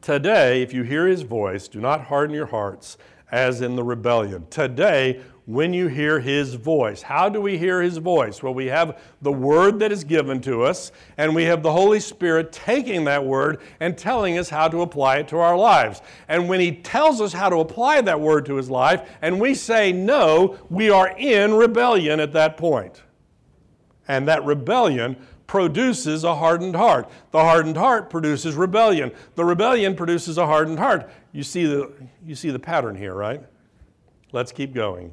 [0.00, 2.98] Today, if you hear his voice, do not harden your hearts
[3.32, 4.46] as in the rebellion.
[4.50, 7.02] Today, when you hear his voice.
[7.02, 8.42] How do we hear his voice?
[8.42, 12.00] Well, we have the word that is given to us, and we have the Holy
[12.00, 16.00] Spirit taking that word and telling us how to apply it to our lives.
[16.28, 19.54] And when he tells us how to apply that word to his life, and we
[19.54, 23.02] say no, we are in rebellion at that point.
[24.08, 27.10] And that rebellion produces a hardened heart.
[27.32, 29.12] The hardened heart produces rebellion.
[29.34, 31.10] The rebellion produces a hardened heart.
[31.32, 31.92] You see the,
[32.24, 33.42] you see the pattern here, right?
[34.32, 35.12] Let's keep going.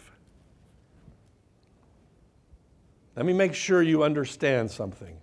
[3.21, 5.15] Let me make sure you understand something.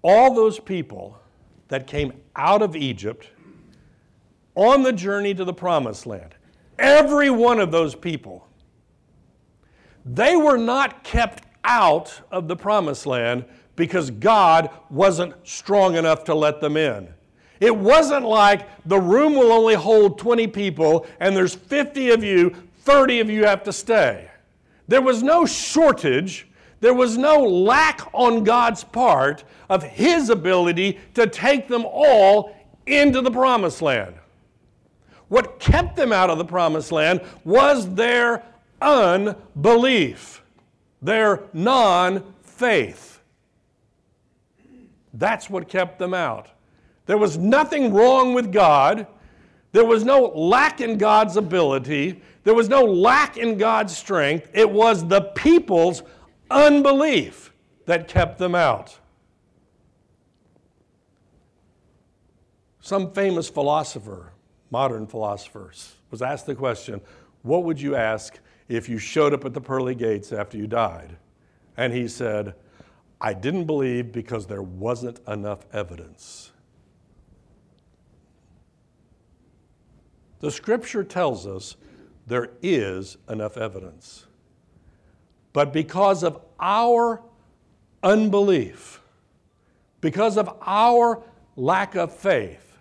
[0.00, 1.18] All those people
[1.66, 3.30] that came out of Egypt
[4.54, 6.36] on the journey to the promised land,
[6.78, 8.46] every one of those people,
[10.04, 16.34] they were not kept out of the promised land because God wasn't strong enough to
[16.36, 17.12] let them in.
[17.58, 22.54] It wasn't like the room will only hold 20 people and there's 50 of you,
[22.82, 24.30] 30 of you have to stay.
[24.88, 26.48] There was no shortage,
[26.80, 32.54] there was no lack on God's part of His ability to take them all
[32.86, 34.14] into the promised land.
[35.28, 38.42] What kept them out of the promised land was their
[38.80, 40.42] unbelief,
[41.00, 43.20] their non faith.
[45.14, 46.48] That's what kept them out.
[47.06, 49.06] There was nothing wrong with God.
[49.74, 52.22] There was no lack in God's ability.
[52.44, 54.48] There was no lack in God's strength.
[54.54, 56.04] It was the people's
[56.48, 57.52] unbelief
[57.86, 58.96] that kept them out.
[62.78, 64.30] Some famous philosopher,
[64.70, 67.00] modern philosophers, was asked the question,
[67.42, 71.16] What would you ask if you showed up at the pearly gates after you died?
[71.76, 72.54] And he said,
[73.20, 76.52] I didn't believe because there wasn't enough evidence.
[80.44, 81.76] The scripture tells us
[82.26, 84.26] there is enough evidence.
[85.54, 87.22] But because of our
[88.02, 89.00] unbelief,
[90.02, 91.22] because of our
[91.56, 92.76] lack of faith,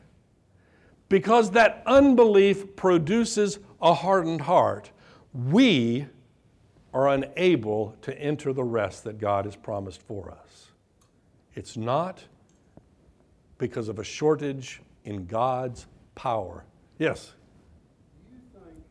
[1.08, 4.92] because that unbelief produces a hardened heart,
[5.34, 6.06] we
[6.94, 10.68] are unable to enter the rest that God has promised for us.
[11.56, 12.26] It's not
[13.58, 16.66] because of a shortage in God's power.
[17.00, 17.32] Yes?
[18.26, 18.84] Do you think,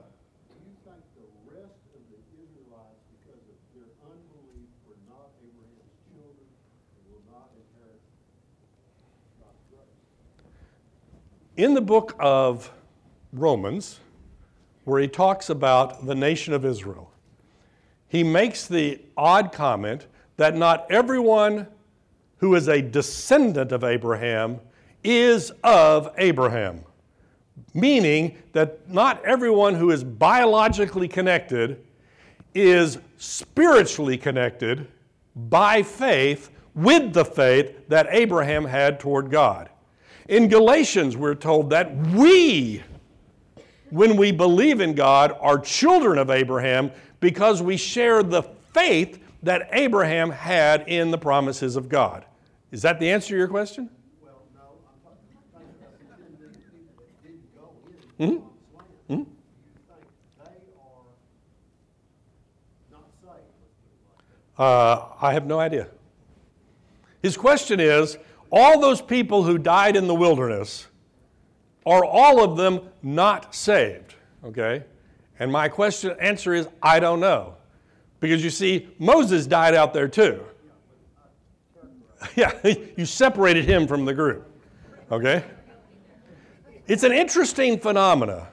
[9.70, 9.86] grace?
[11.56, 12.70] In the book of
[13.32, 14.00] Romans,
[14.84, 17.12] where he talks about the nation of Israel,
[18.08, 20.06] he makes the odd comment
[20.36, 21.68] that not everyone
[22.38, 24.58] who is a descendant of Abraham
[25.04, 26.84] is of Abraham,
[27.74, 31.84] meaning that not everyone who is biologically connected
[32.54, 34.86] is spiritually connected
[35.34, 39.70] by faith with the faith that Abraham had toward God.
[40.28, 42.82] In Galatians, we're told that we,
[43.90, 46.90] when we believe in God, are children of Abraham
[47.20, 48.42] because we share the
[48.72, 52.24] faith that Abraham had in the promises of God.
[52.70, 53.90] Is that the answer to your question?
[54.22, 57.92] Well, no, I'm talking, I'm talking about the ten million people that didn't go in
[57.92, 58.11] the promised land.
[58.11, 58.46] Do you think they are not saved, let's put it like
[64.56, 64.62] that?
[64.62, 65.88] Uh, I have no idea.
[67.22, 68.18] His question is
[68.50, 70.86] all those people who died in the wilderness,
[71.86, 74.14] are all of them not saved?
[74.44, 74.84] Okay?
[75.38, 77.54] And my question answer is I don't know.
[78.20, 80.44] Because you see, Moses died out there too.
[82.36, 82.52] Yeah,
[82.96, 84.48] you separated him from the group.
[85.10, 85.42] Okay?
[86.86, 88.48] It's an interesting phenomena.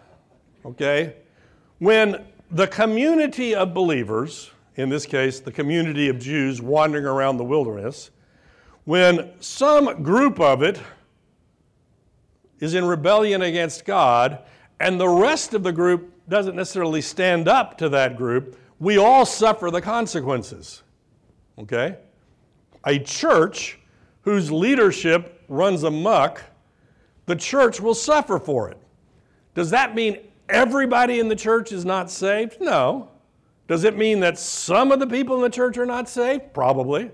[0.66, 1.16] Okay?
[1.80, 7.44] When the community of believers, in this case, the community of Jews wandering around the
[7.44, 8.12] wilderness,
[8.86, 10.80] when some group of it
[12.60, 14.40] is in rebellion against God
[14.80, 19.26] and the rest of the group doesn't necessarily stand up to that group, we all
[19.26, 20.84] suffer the consequences.
[21.58, 21.98] Okay?
[22.86, 23.80] A church
[24.22, 26.44] whose leadership runs amok,
[27.30, 28.78] the church will suffer for it.
[29.54, 30.18] Does that mean
[30.50, 32.58] everybody in the church is not saved?
[32.60, 33.12] No.
[33.68, 36.56] Does it mean that some of the people in the church are not saved?
[36.56, 37.12] Probably.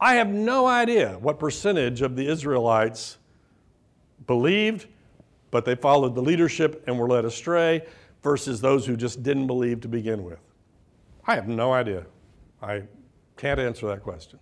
[0.00, 3.18] I have no idea what percentage of the Israelites
[4.26, 4.88] believed,
[5.52, 7.82] but they followed the leadership and were led astray,
[8.24, 10.40] versus those who just didn't believe to begin with.
[11.28, 12.06] I have no idea.
[12.60, 12.82] I
[13.36, 14.40] can't answer that question.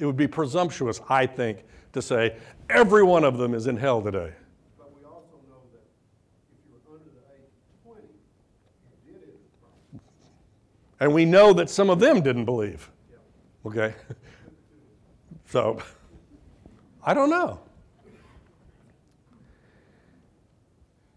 [0.00, 2.36] It would be presumptuous, I think, to say
[2.68, 4.32] every one of them is in hell today.
[4.78, 5.82] But we also know that
[6.52, 8.08] if you were under the age of twenty,
[9.06, 11.00] you did enter the promised land.
[11.00, 12.90] And we know that some of them didn't believe.
[13.66, 13.94] Okay?
[15.50, 15.82] So,
[17.02, 17.58] I don't know.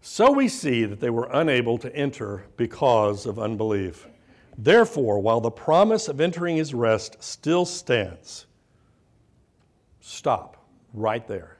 [0.00, 4.08] So we see that they were unable to enter because of unbelief.
[4.58, 8.46] Therefore, while the promise of entering his rest still stands,
[10.00, 10.63] stop
[10.94, 11.58] right there.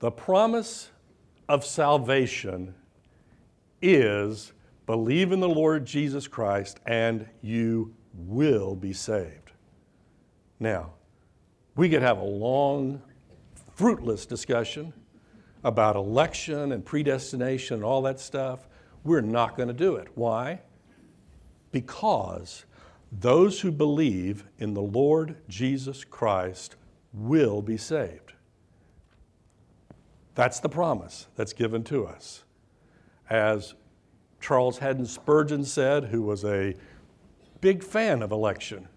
[0.00, 0.90] The promise
[1.48, 2.74] of salvation
[3.80, 4.52] is
[4.86, 9.52] believe in the Lord Jesus Christ and you will be saved.
[10.60, 10.92] Now,
[11.76, 13.00] we could have a long,
[13.74, 14.92] fruitless discussion
[15.62, 18.68] about election and predestination and all that stuff.
[19.04, 20.08] We're not going to do it.
[20.14, 20.60] Why?
[21.72, 22.64] Because
[23.10, 26.76] those who believe in the Lord Jesus Christ
[27.14, 28.32] will be saved.
[30.34, 32.42] That's the promise that's given to us.
[33.30, 33.74] As
[34.40, 36.74] Charles Haddon Spurgeon said, who was a
[37.60, 38.88] big fan of election,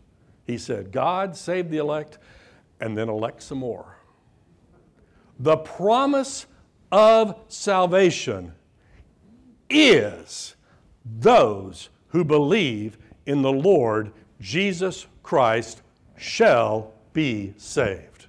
[0.45, 2.17] he said, God save the elect
[2.81, 3.97] and then elect some more.
[5.39, 6.47] The promise
[6.91, 8.53] of salvation
[9.69, 10.55] is
[11.05, 15.81] those who believe in the Lord Jesus Christ
[16.17, 18.27] shall be saved.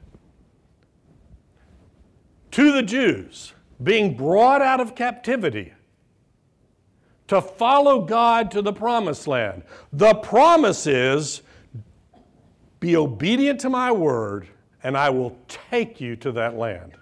[2.52, 5.74] To the Jews, being brought out of captivity
[7.26, 11.42] to follow God to the promised land, the promise is
[12.80, 14.48] Be obedient to my word,
[14.82, 16.92] and I will take you to that land.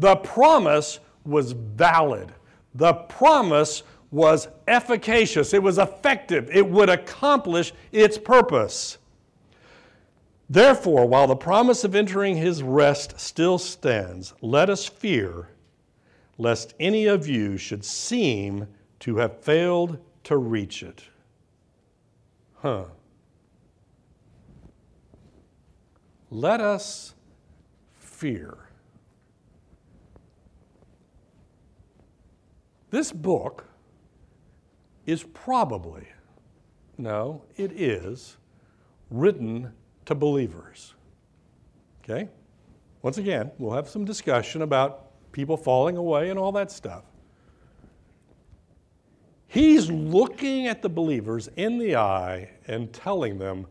[0.00, 2.34] The promise was valid.
[2.74, 5.54] The promise was efficacious.
[5.54, 6.50] It was effective.
[6.52, 8.98] It would accomplish its purpose.
[10.52, 15.50] Therefore, while the promise of entering his rest still stands, let us fear
[16.38, 18.66] lest any of you should seem
[18.98, 21.04] to have failed to reach it.
[22.56, 22.86] Huh.
[26.32, 27.14] Let us
[27.94, 28.58] fear.
[32.90, 33.66] This book
[35.06, 36.08] is probably,
[36.98, 38.36] no, it is,
[39.10, 39.72] written
[40.10, 40.94] to believers.
[42.02, 42.28] Okay?
[43.00, 47.04] Once again, we'll have some discussion about people falling away and all that stuff.
[49.46, 53.68] He's looking at the believers in the eye and telling them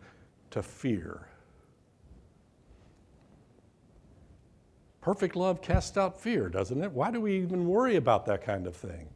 [0.52, 1.28] to fear.
[5.02, 6.92] Perfect love casts out fear, doesn't it?
[6.92, 9.10] Why do we even worry about that kind of thing?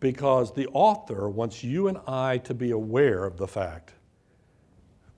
[0.00, 3.92] Because the author wants you and I to be aware of the fact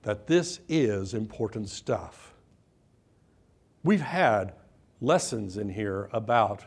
[0.03, 2.33] that this is important stuff.
[3.83, 4.53] We've had
[5.01, 6.63] lessons in here about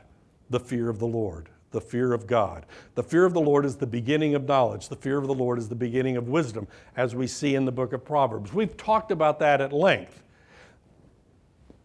[0.50, 2.66] the fear of the Lord, the fear of God.
[2.94, 4.88] The fear of the Lord is the beginning of knowledge.
[4.88, 6.66] The fear of the Lord is the beginning of wisdom,
[6.96, 8.52] as we see in the book of Proverbs.
[8.52, 10.22] We've talked about that at length.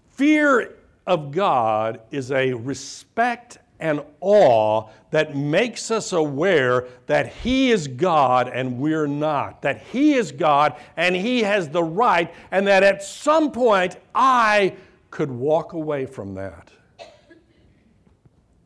[0.10, 0.76] Fear
[1.08, 8.48] of God is a respect and awe that makes us aware that He is God
[8.48, 13.04] and we're not, that He is God and He has the right, and that at
[13.04, 14.76] some point I
[15.10, 16.72] could walk away from that.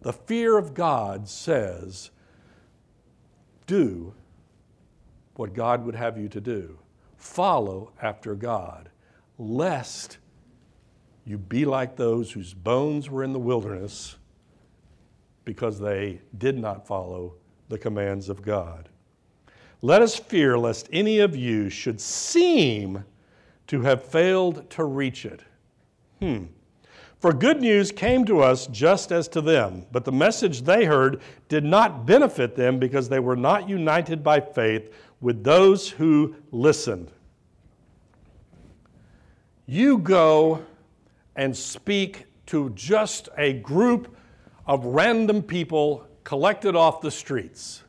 [0.02, 2.12] The fear of God says,
[3.66, 4.14] do
[5.36, 6.78] what God would have you to do,
[7.18, 8.90] follow after God,
[9.40, 10.20] lest
[11.26, 14.18] you be like those whose bones were in the wilderness
[15.46, 17.36] because they did not follow
[17.70, 18.90] the commands of God.
[19.82, 23.06] Let us fear lest any of you should seem
[23.68, 25.42] to have failed to reach it.
[26.20, 26.46] Hmm.
[27.20, 31.22] For good news came to us just as to them, but the message they heard
[31.50, 37.12] did not benefit them because they were not united by faith with those who listened.
[39.66, 40.64] You go
[41.36, 44.16] and speak to just a group
[44.68, 47.84] of random people collected off the streets.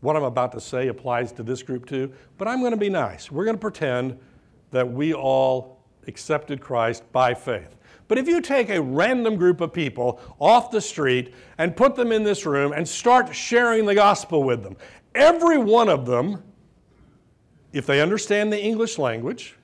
[0.00, 2.90] What I'm about to say applies to this group too, but I'm going to be
[2.90, 3.30] nice.
[3.30, 4.18] We're going to pretend
[4.70, 7.76] that we all accepted Christ by faith.
[8.06, 12.12] But if you take a random group of people off the street and put them
[12.12, 14.76] in this room and start sharing the gospel with them,
[15.14, 16.42] every one of them,
[17.72, 19.56] if they understand the English language,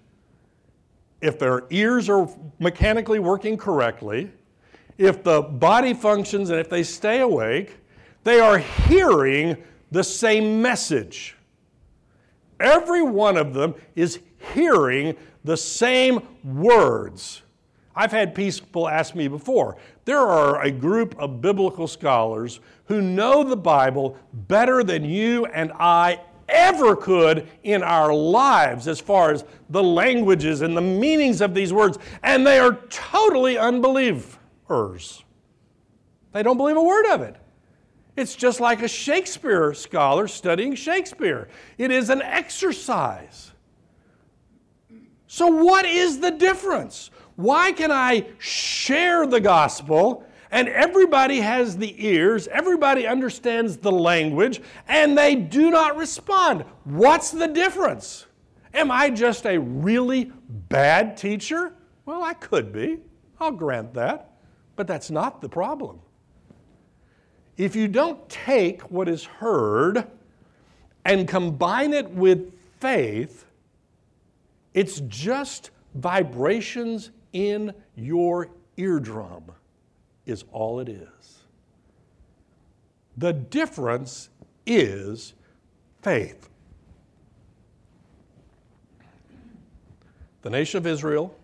[1.21, 4.31] if their ears are mechanically working correctly,
[4.99, 7.79] if the body functions and if they stay awake,
[8.25, 9.57] they are hearing
[9.91, 11.37] the same message.
[12.59, 14.21] Every one of them is
[14.55, 17.43] hearing the same words.
[17.97, 19.77] I've had people ask me before.
[20.05, 25.73] There are a group of biblical scholars who know the Bible better than you and
[25.79, 31.55] I ever could in our lives as far as the languages and the meanings of
[31.55, 35.25] these words, and they are totally unbelievers.
[36.33, 37.37] They don't believe a word of it.
[38.17, 41.49] It's just like a Shakespeare scholar studying Shakespeare.
[41.79, 43.53] It is an exercise.
[45.27, 47.11] So, what is the difference?
[47.37, 54.61] Why can I share the gospel and everybody has the ears, everybody understands the language,
[54.89, 56.65] and they do not respond.
[56.85, 58.27] What's the difference?
[58.75, 60.33] Am I just a really
[60.69, 61.75] bad teacher?
[62.05, 62.99] Well, I could be.
[63.39, 64.33] I'll grant that.
[64.77, 66.01] But that's not the problem.
[67.57, 70.07] If you don't take what is heard
[71.05, 73.45] and combine it with faith,
[74.73, 79.53] it's just vibrations in your eardrum
[80.31, 81.39] is all it is.
[83.17, 84.31] The difference
[84.67, 85.35] is
[86.01, 86.49] faith.
[90.43, 91.37] The nation of Israel,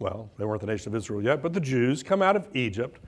[0.00, 3.00] well, they weren't the nation of Israel yet, but the Jews come out of Egypt.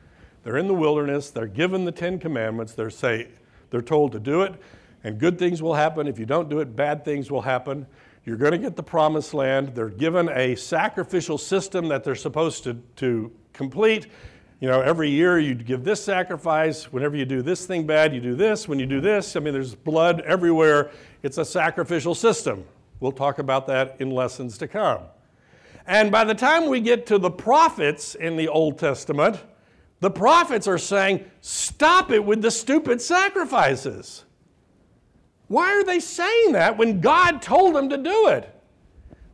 [0.45, 1.31] They're in the wilderness.
[1.31, 2.75] They're given the Ten Commandments.
[2.75, 3.29] They're, say,
[3.71, 4.55] they're told to do it,
[5.03, 6.07] and good things will happen.
[6.07, 7.87] If you don't do it, bad things will happen.
[8.25, 9.75] You're going to get the promised land.
[9.75, 14.07] They're given a sacrificial system that they're supposed to, to complete.
[14.61, 16.93] You know, every year you give this sacrifice.
[16.93, 18.69] Whenever you do this thing bad, you do this.
[18.69, 20.91] When you do this, I mean, there's blood everywhere.
[21.23, 22.65] It's a sacrificial system.
[23.01, 25.01] We'll talk about that in lessons to come.
[25.87, 29.43] And by the time we get to the prophets in the Old Testament,
[30.01, 34.25] the prophets are saying, stop it with the stupid sacrifices.
[35.49, 38.51] Why are they saying that when God told them to do it?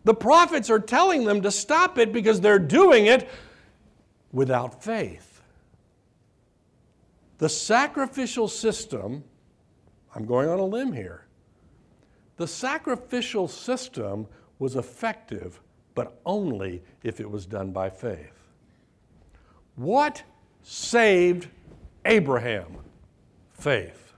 [0.05, 3.29] The prophets are telling them to stop it because they're doing it
[4.33, 5.43] without faith.
[7.39, 9.25] The sacrificial system,
[10.15, 11.25] I'm going on a limb here,
[12.37, 14.27] the sacrificial system
[14.59, 15.61] was effective,
[15.95, 18.49] but only if it was done by faith.
[19.77, 20.23] What
[20.63, 21.49] saved
[22.05, 22.79] Abraham?
[23.53, 24.13] Faith.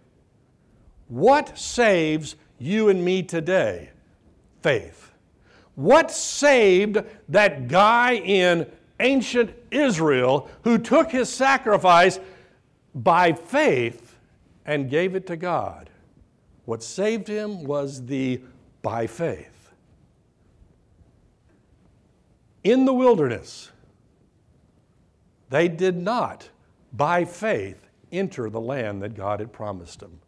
[1.08, 3.90] What saves you and me today?
[4.62, 5.12] Faith.
[5.74, 12.18] What saved that guy in ancient Israel who took his sacrifice
[12.94, 14.18] by faith
[14.64, 15.90] and gave it to God?
[16.64, 18.40] What saved him was the
[18.82, 19.70] by faith.
[22.64, 23.70] In the wilderness,
[25.50, 26.48] they did not,
[26.92, 30.20] by faith, enter the land that God had promised them.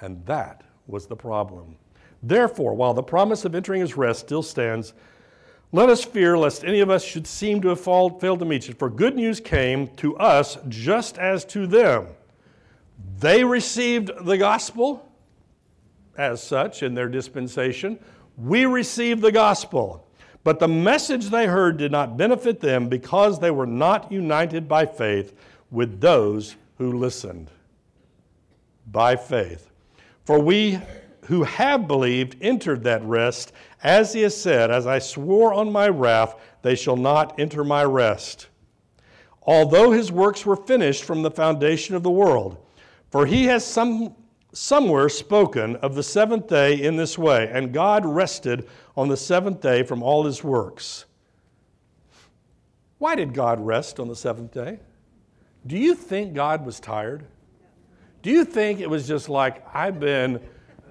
[0.00, 1.76] And that was the problem.
[2.22, 4.92] Therefore, while the promise of entering his rest still stands,
[5.72, 8.78] let us fear lest any of us should seem to have failed to meet it.
[8.78, 12.08] For good news came to us just as to them.
[13.18, 15.08] They received the gospel
[16.16, 17.98] as such in their dispensation.
[18.36, 20.06] We received the gospel.
[20.44, 24.86] But the message they heard did not benefit them because they were not united by
[24.86, 25.34] faith
[25.70, 27.50] with those who listened.
[28.90, 29.70] By faith.
[30.24, 30.80] For we
[31.26, 33.52] who have believed entered that rest,
[33.82, 37.84] as he has said, As I swore on my wrath, they shall not enter my
[37.84, 38.48] rest.
[39.42, 42.64] Although his works were finished from the foundation of the world,
[43.10, 44.14] for he has some,
[44.52, 49.60] somewhere spoken of the seventh day in this way, and God rested on the seventh
[49.60, 51.06] day from all his works.
[52.98, 54.78] Why did God rest on the seventh day?
[55.66, 57.24] Do you think God was tired?
[58.22, 60.40] Do you think it was just like, I've been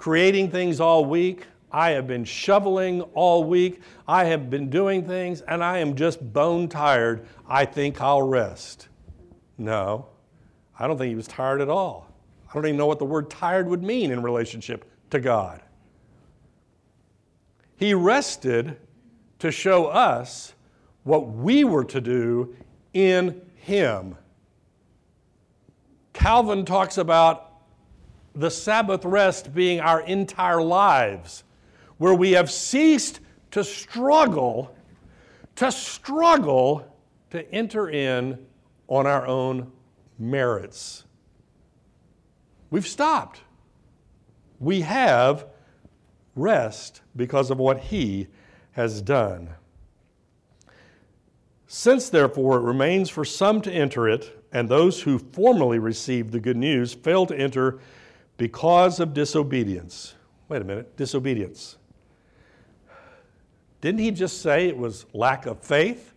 [0.01, 1.45] creating things all week.
[1.71, 3.81] I have been shoveling all week.
[4.07, 7.25] I have been doing things, and I am just bone tired.
[7.47, 8.89] I think I'll rest.
[9.57, 10.07] No,
[10.77, 12.11] I don't think he was tired at all.
[12.49, 15.61] I don't even know what the word tired would mean in relationship to God.
[17.77, 18.77] He rested
[19.39, 20.53] to show us
[21.03, 22.55] what we were to do
[22.93, 24.17] in Him.
[26.13, 27.51] Calvin talks about
[28.35, 31.43] the Sabbath rest being our entire lives,
[32.01, 33.19] where we have ceased
[33.51, 34.75] to struggle,
[35.55, 36.83] to struggle
[37.29, 38.43] to enter in
[38.87, 39.71] on our own
[40.17, 41.03] merits.
[42.71, 43.41] We've stopped.
[44.59, 45.45] We have
[46.35, 48.29] rest because of what He
[48.71, 49.51] has done.
[51.67, 56.39] Since, therefore, it remains for some to enter it, and those who formerly received the
[56.39, 57.79] good news fail to enter
[58.37, 60.15] because of disobedience.
[60.49, 61.77] Wait a minute, disobedience.
[63.81, 66.13] Didn't he just say it was lack of faith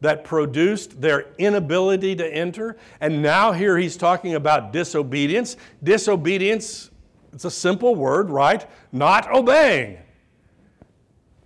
[0.00, 2.76] that produced their inability to enter?
[3.00, 5.56] And now here he's talking about disobedience.
[5.82, 6.90] Disobedience,
[7.32, 8.66] it's a simple word, right?
[8.92, 9.98] Not obeying.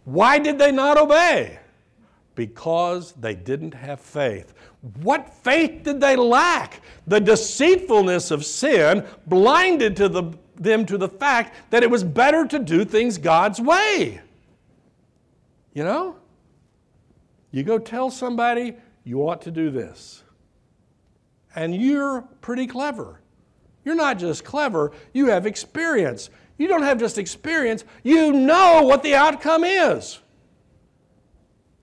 [0.04, 1.58] Why did they not obey?
[2.34, 4.54] Because they didn't have faith.
[5.02, 6.80] What faith did they lack?
[7.06, 12.46] The deceitfulness of sin blinded to the, them to the fact that it was better
[12.46, 14.20] to do things God's way.
[15.74, 16.16] You know?
[17.50, 20.22] You go tell somebody you ought to do this.
[21.54, 23.20] And you're pretty clever.
[23.84, 26.30] You're not just clever, you have experience.
[26.56, 30.20] You don't have just experience, you know what the outcome is.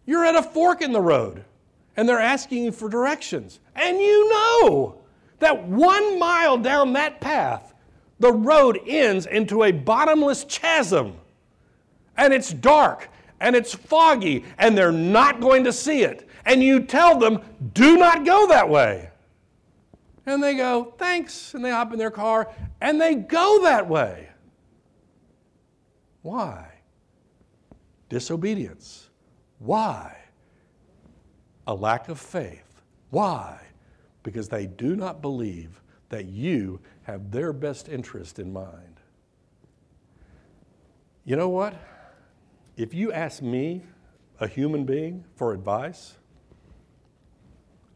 [0.05, 1.43] You're at a fork in the road
[1.95, 3.59] and they're asking you for directions.
[3.75, 5.01] And you know
[5.39, 7.73] that one mile down that path,
[8.19, 11.17] the road ends into a bottomless chasm.
[12.17, 13.09] And it's dark
[13.41, 16.29] and it's foggy and they're not going to see it.
[16.45, 17.41] And you tell them,
[17.73, 19.09] do not go that way.
[20.25, 21.53] And they go, thanks.
[21.53, 24.29] And they hop in their car and they go that way.
[26.21, 26.69] Why?
[28.07, 29.09] Disobedience.
[29.59, 30.21] Why?
[31.67, 32.81] a lack of faith.
[33.09, 33.59] Why?
[34.23, 38.99] Because they do not believe that you have their best interest in mind.
[41.23, 41.75] You know what?
[42.81, 43.83] If you ask me,
[44.39, 46.17] a human being, for advice,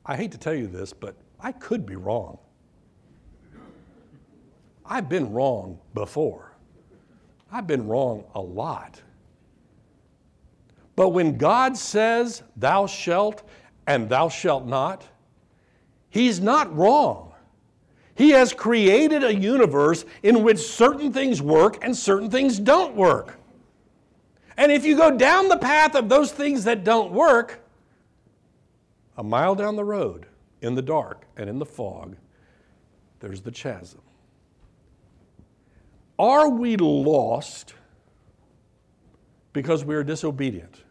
[0.05, 2.37] I hate to tell you this, but I could be wrong.
[4.85, 6.51] I've been wrong before.
[7.51, 9.01] I've been wrong a lot.
[10.95, 13.41] But when God says, Thou shalt
[13.87, 15.03] and thou shalt not,
[16.11, 17.33] He's not wrong.
[18.13, 23.39] He has created a universe in which certain things work and certain things don't work.
[24.57, 27.61] And if you go down the path of those things that don't work,
[29.17, 30.27] a mile down the road,
[30.61, 32.15] in the dark and in the fog,
[33.19, 34.01] there's the chasm.
[36.17, 37.73] Are we lost
[39.53, 40.83] because we are disobedient?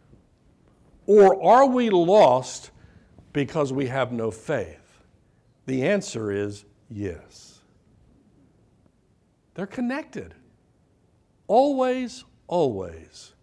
[1.07, 2.71] Or are we lost
[3.33, 5.01] because we have no faith?
[5.65, 7.59] The answer is yes.
[9.55, 10.33] They're connected.
[11.47, 13.34] Always, always.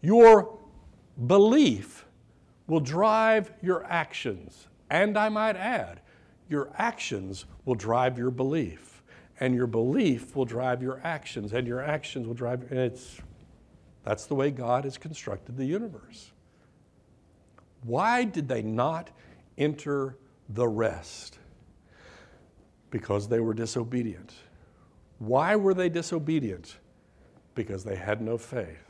[0.00, 0.58] Your
[1.26, 2.04] belief
[2.66, 4.68] will drive your actions.
[4.90, 6.00] And I might add,
[6.48, 9.02] your actions will drive your belief.
[9.40, 11.52] And your belief will drive your actions.
[11.52, 13.20] And your actions will drive, and it's,
[14.04, 16.32] that's the way God has constructed the universe.
[17.82, 19.10] Why did they not
[19.56, 20.16] enter
[20.48, 21.38] the rest?
[22.90, 24.32] Because they were disobedient.
[25.18, 26.76] Why were they disobedient?
[27.54, 28.87] Because they had no faith.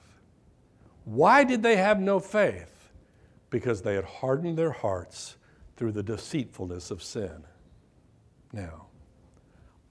[1.09, 2.91] Why did they have no faith?
[3.49, 5.37] Because they had hardened their hearts
[5.75, 7.45] through the deceitfulness of sin.
[8.53, 8.89] Now,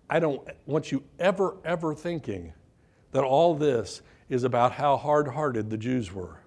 [0.07, 2.53] I don't want you ever, ever thinking
[3.13, 6.37] that all this is about how hard hearted the Jews were.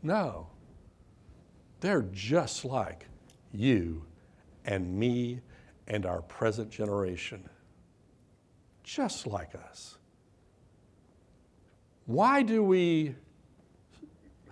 [0.00, 0.46] No.
[1.80, 3.08] They're just like
[3.52, 4.04] you
[4.64, 5.40] and me
[5.88, 7.48] and our present generation.
[8.84, 9.98] Just like us.
[12.06, 13.16] Why do we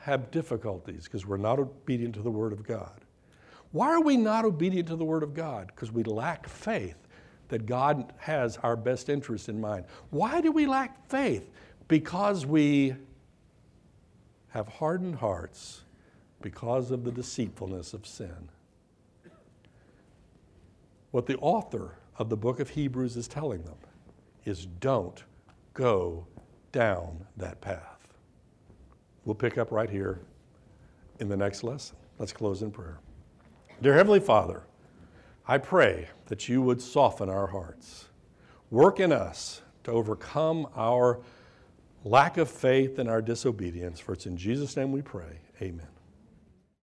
[0.07, 1.05] have difficulties?
[1.05, 3.01] Because we're not obedient to the Word of God.
[3.73, 5.67] Why are we not obedient to the Word of God?
[5.67, 6.97] Because we lack faith
[7.49, 9.85] that God has our best interest in mind.
[10.11, 11.51] Why do we lack faith?
[11.89, 12.95] Because we
[14.51, 15.83] have hardened hearts
[16.41, 18.49] because of the deceitfulness of sin.
[21.11, 23.79] What the author of the book of Hebrews is telling them
[24.45, 25.25] is don't
[25.75, 26.29] go
[26.71, 27.96] down that path.
[29.27, 30.21] We'll pick up right here
[31.19, 31.97] in the next lesson.
[32.19, 33.01] Let's close in prayer.
[33.83, 34.63] Dear Heavenly Father,
[35.47, 38.07] I pray that you would soften our hearts,
[38.71, 41.21] work in us to overcome our
[42.05, 43.99] lack of faith and our disobedience.
[43.99, 45.41] For it's in Jesus' name we pray.
[45.61, 45.87] Amen.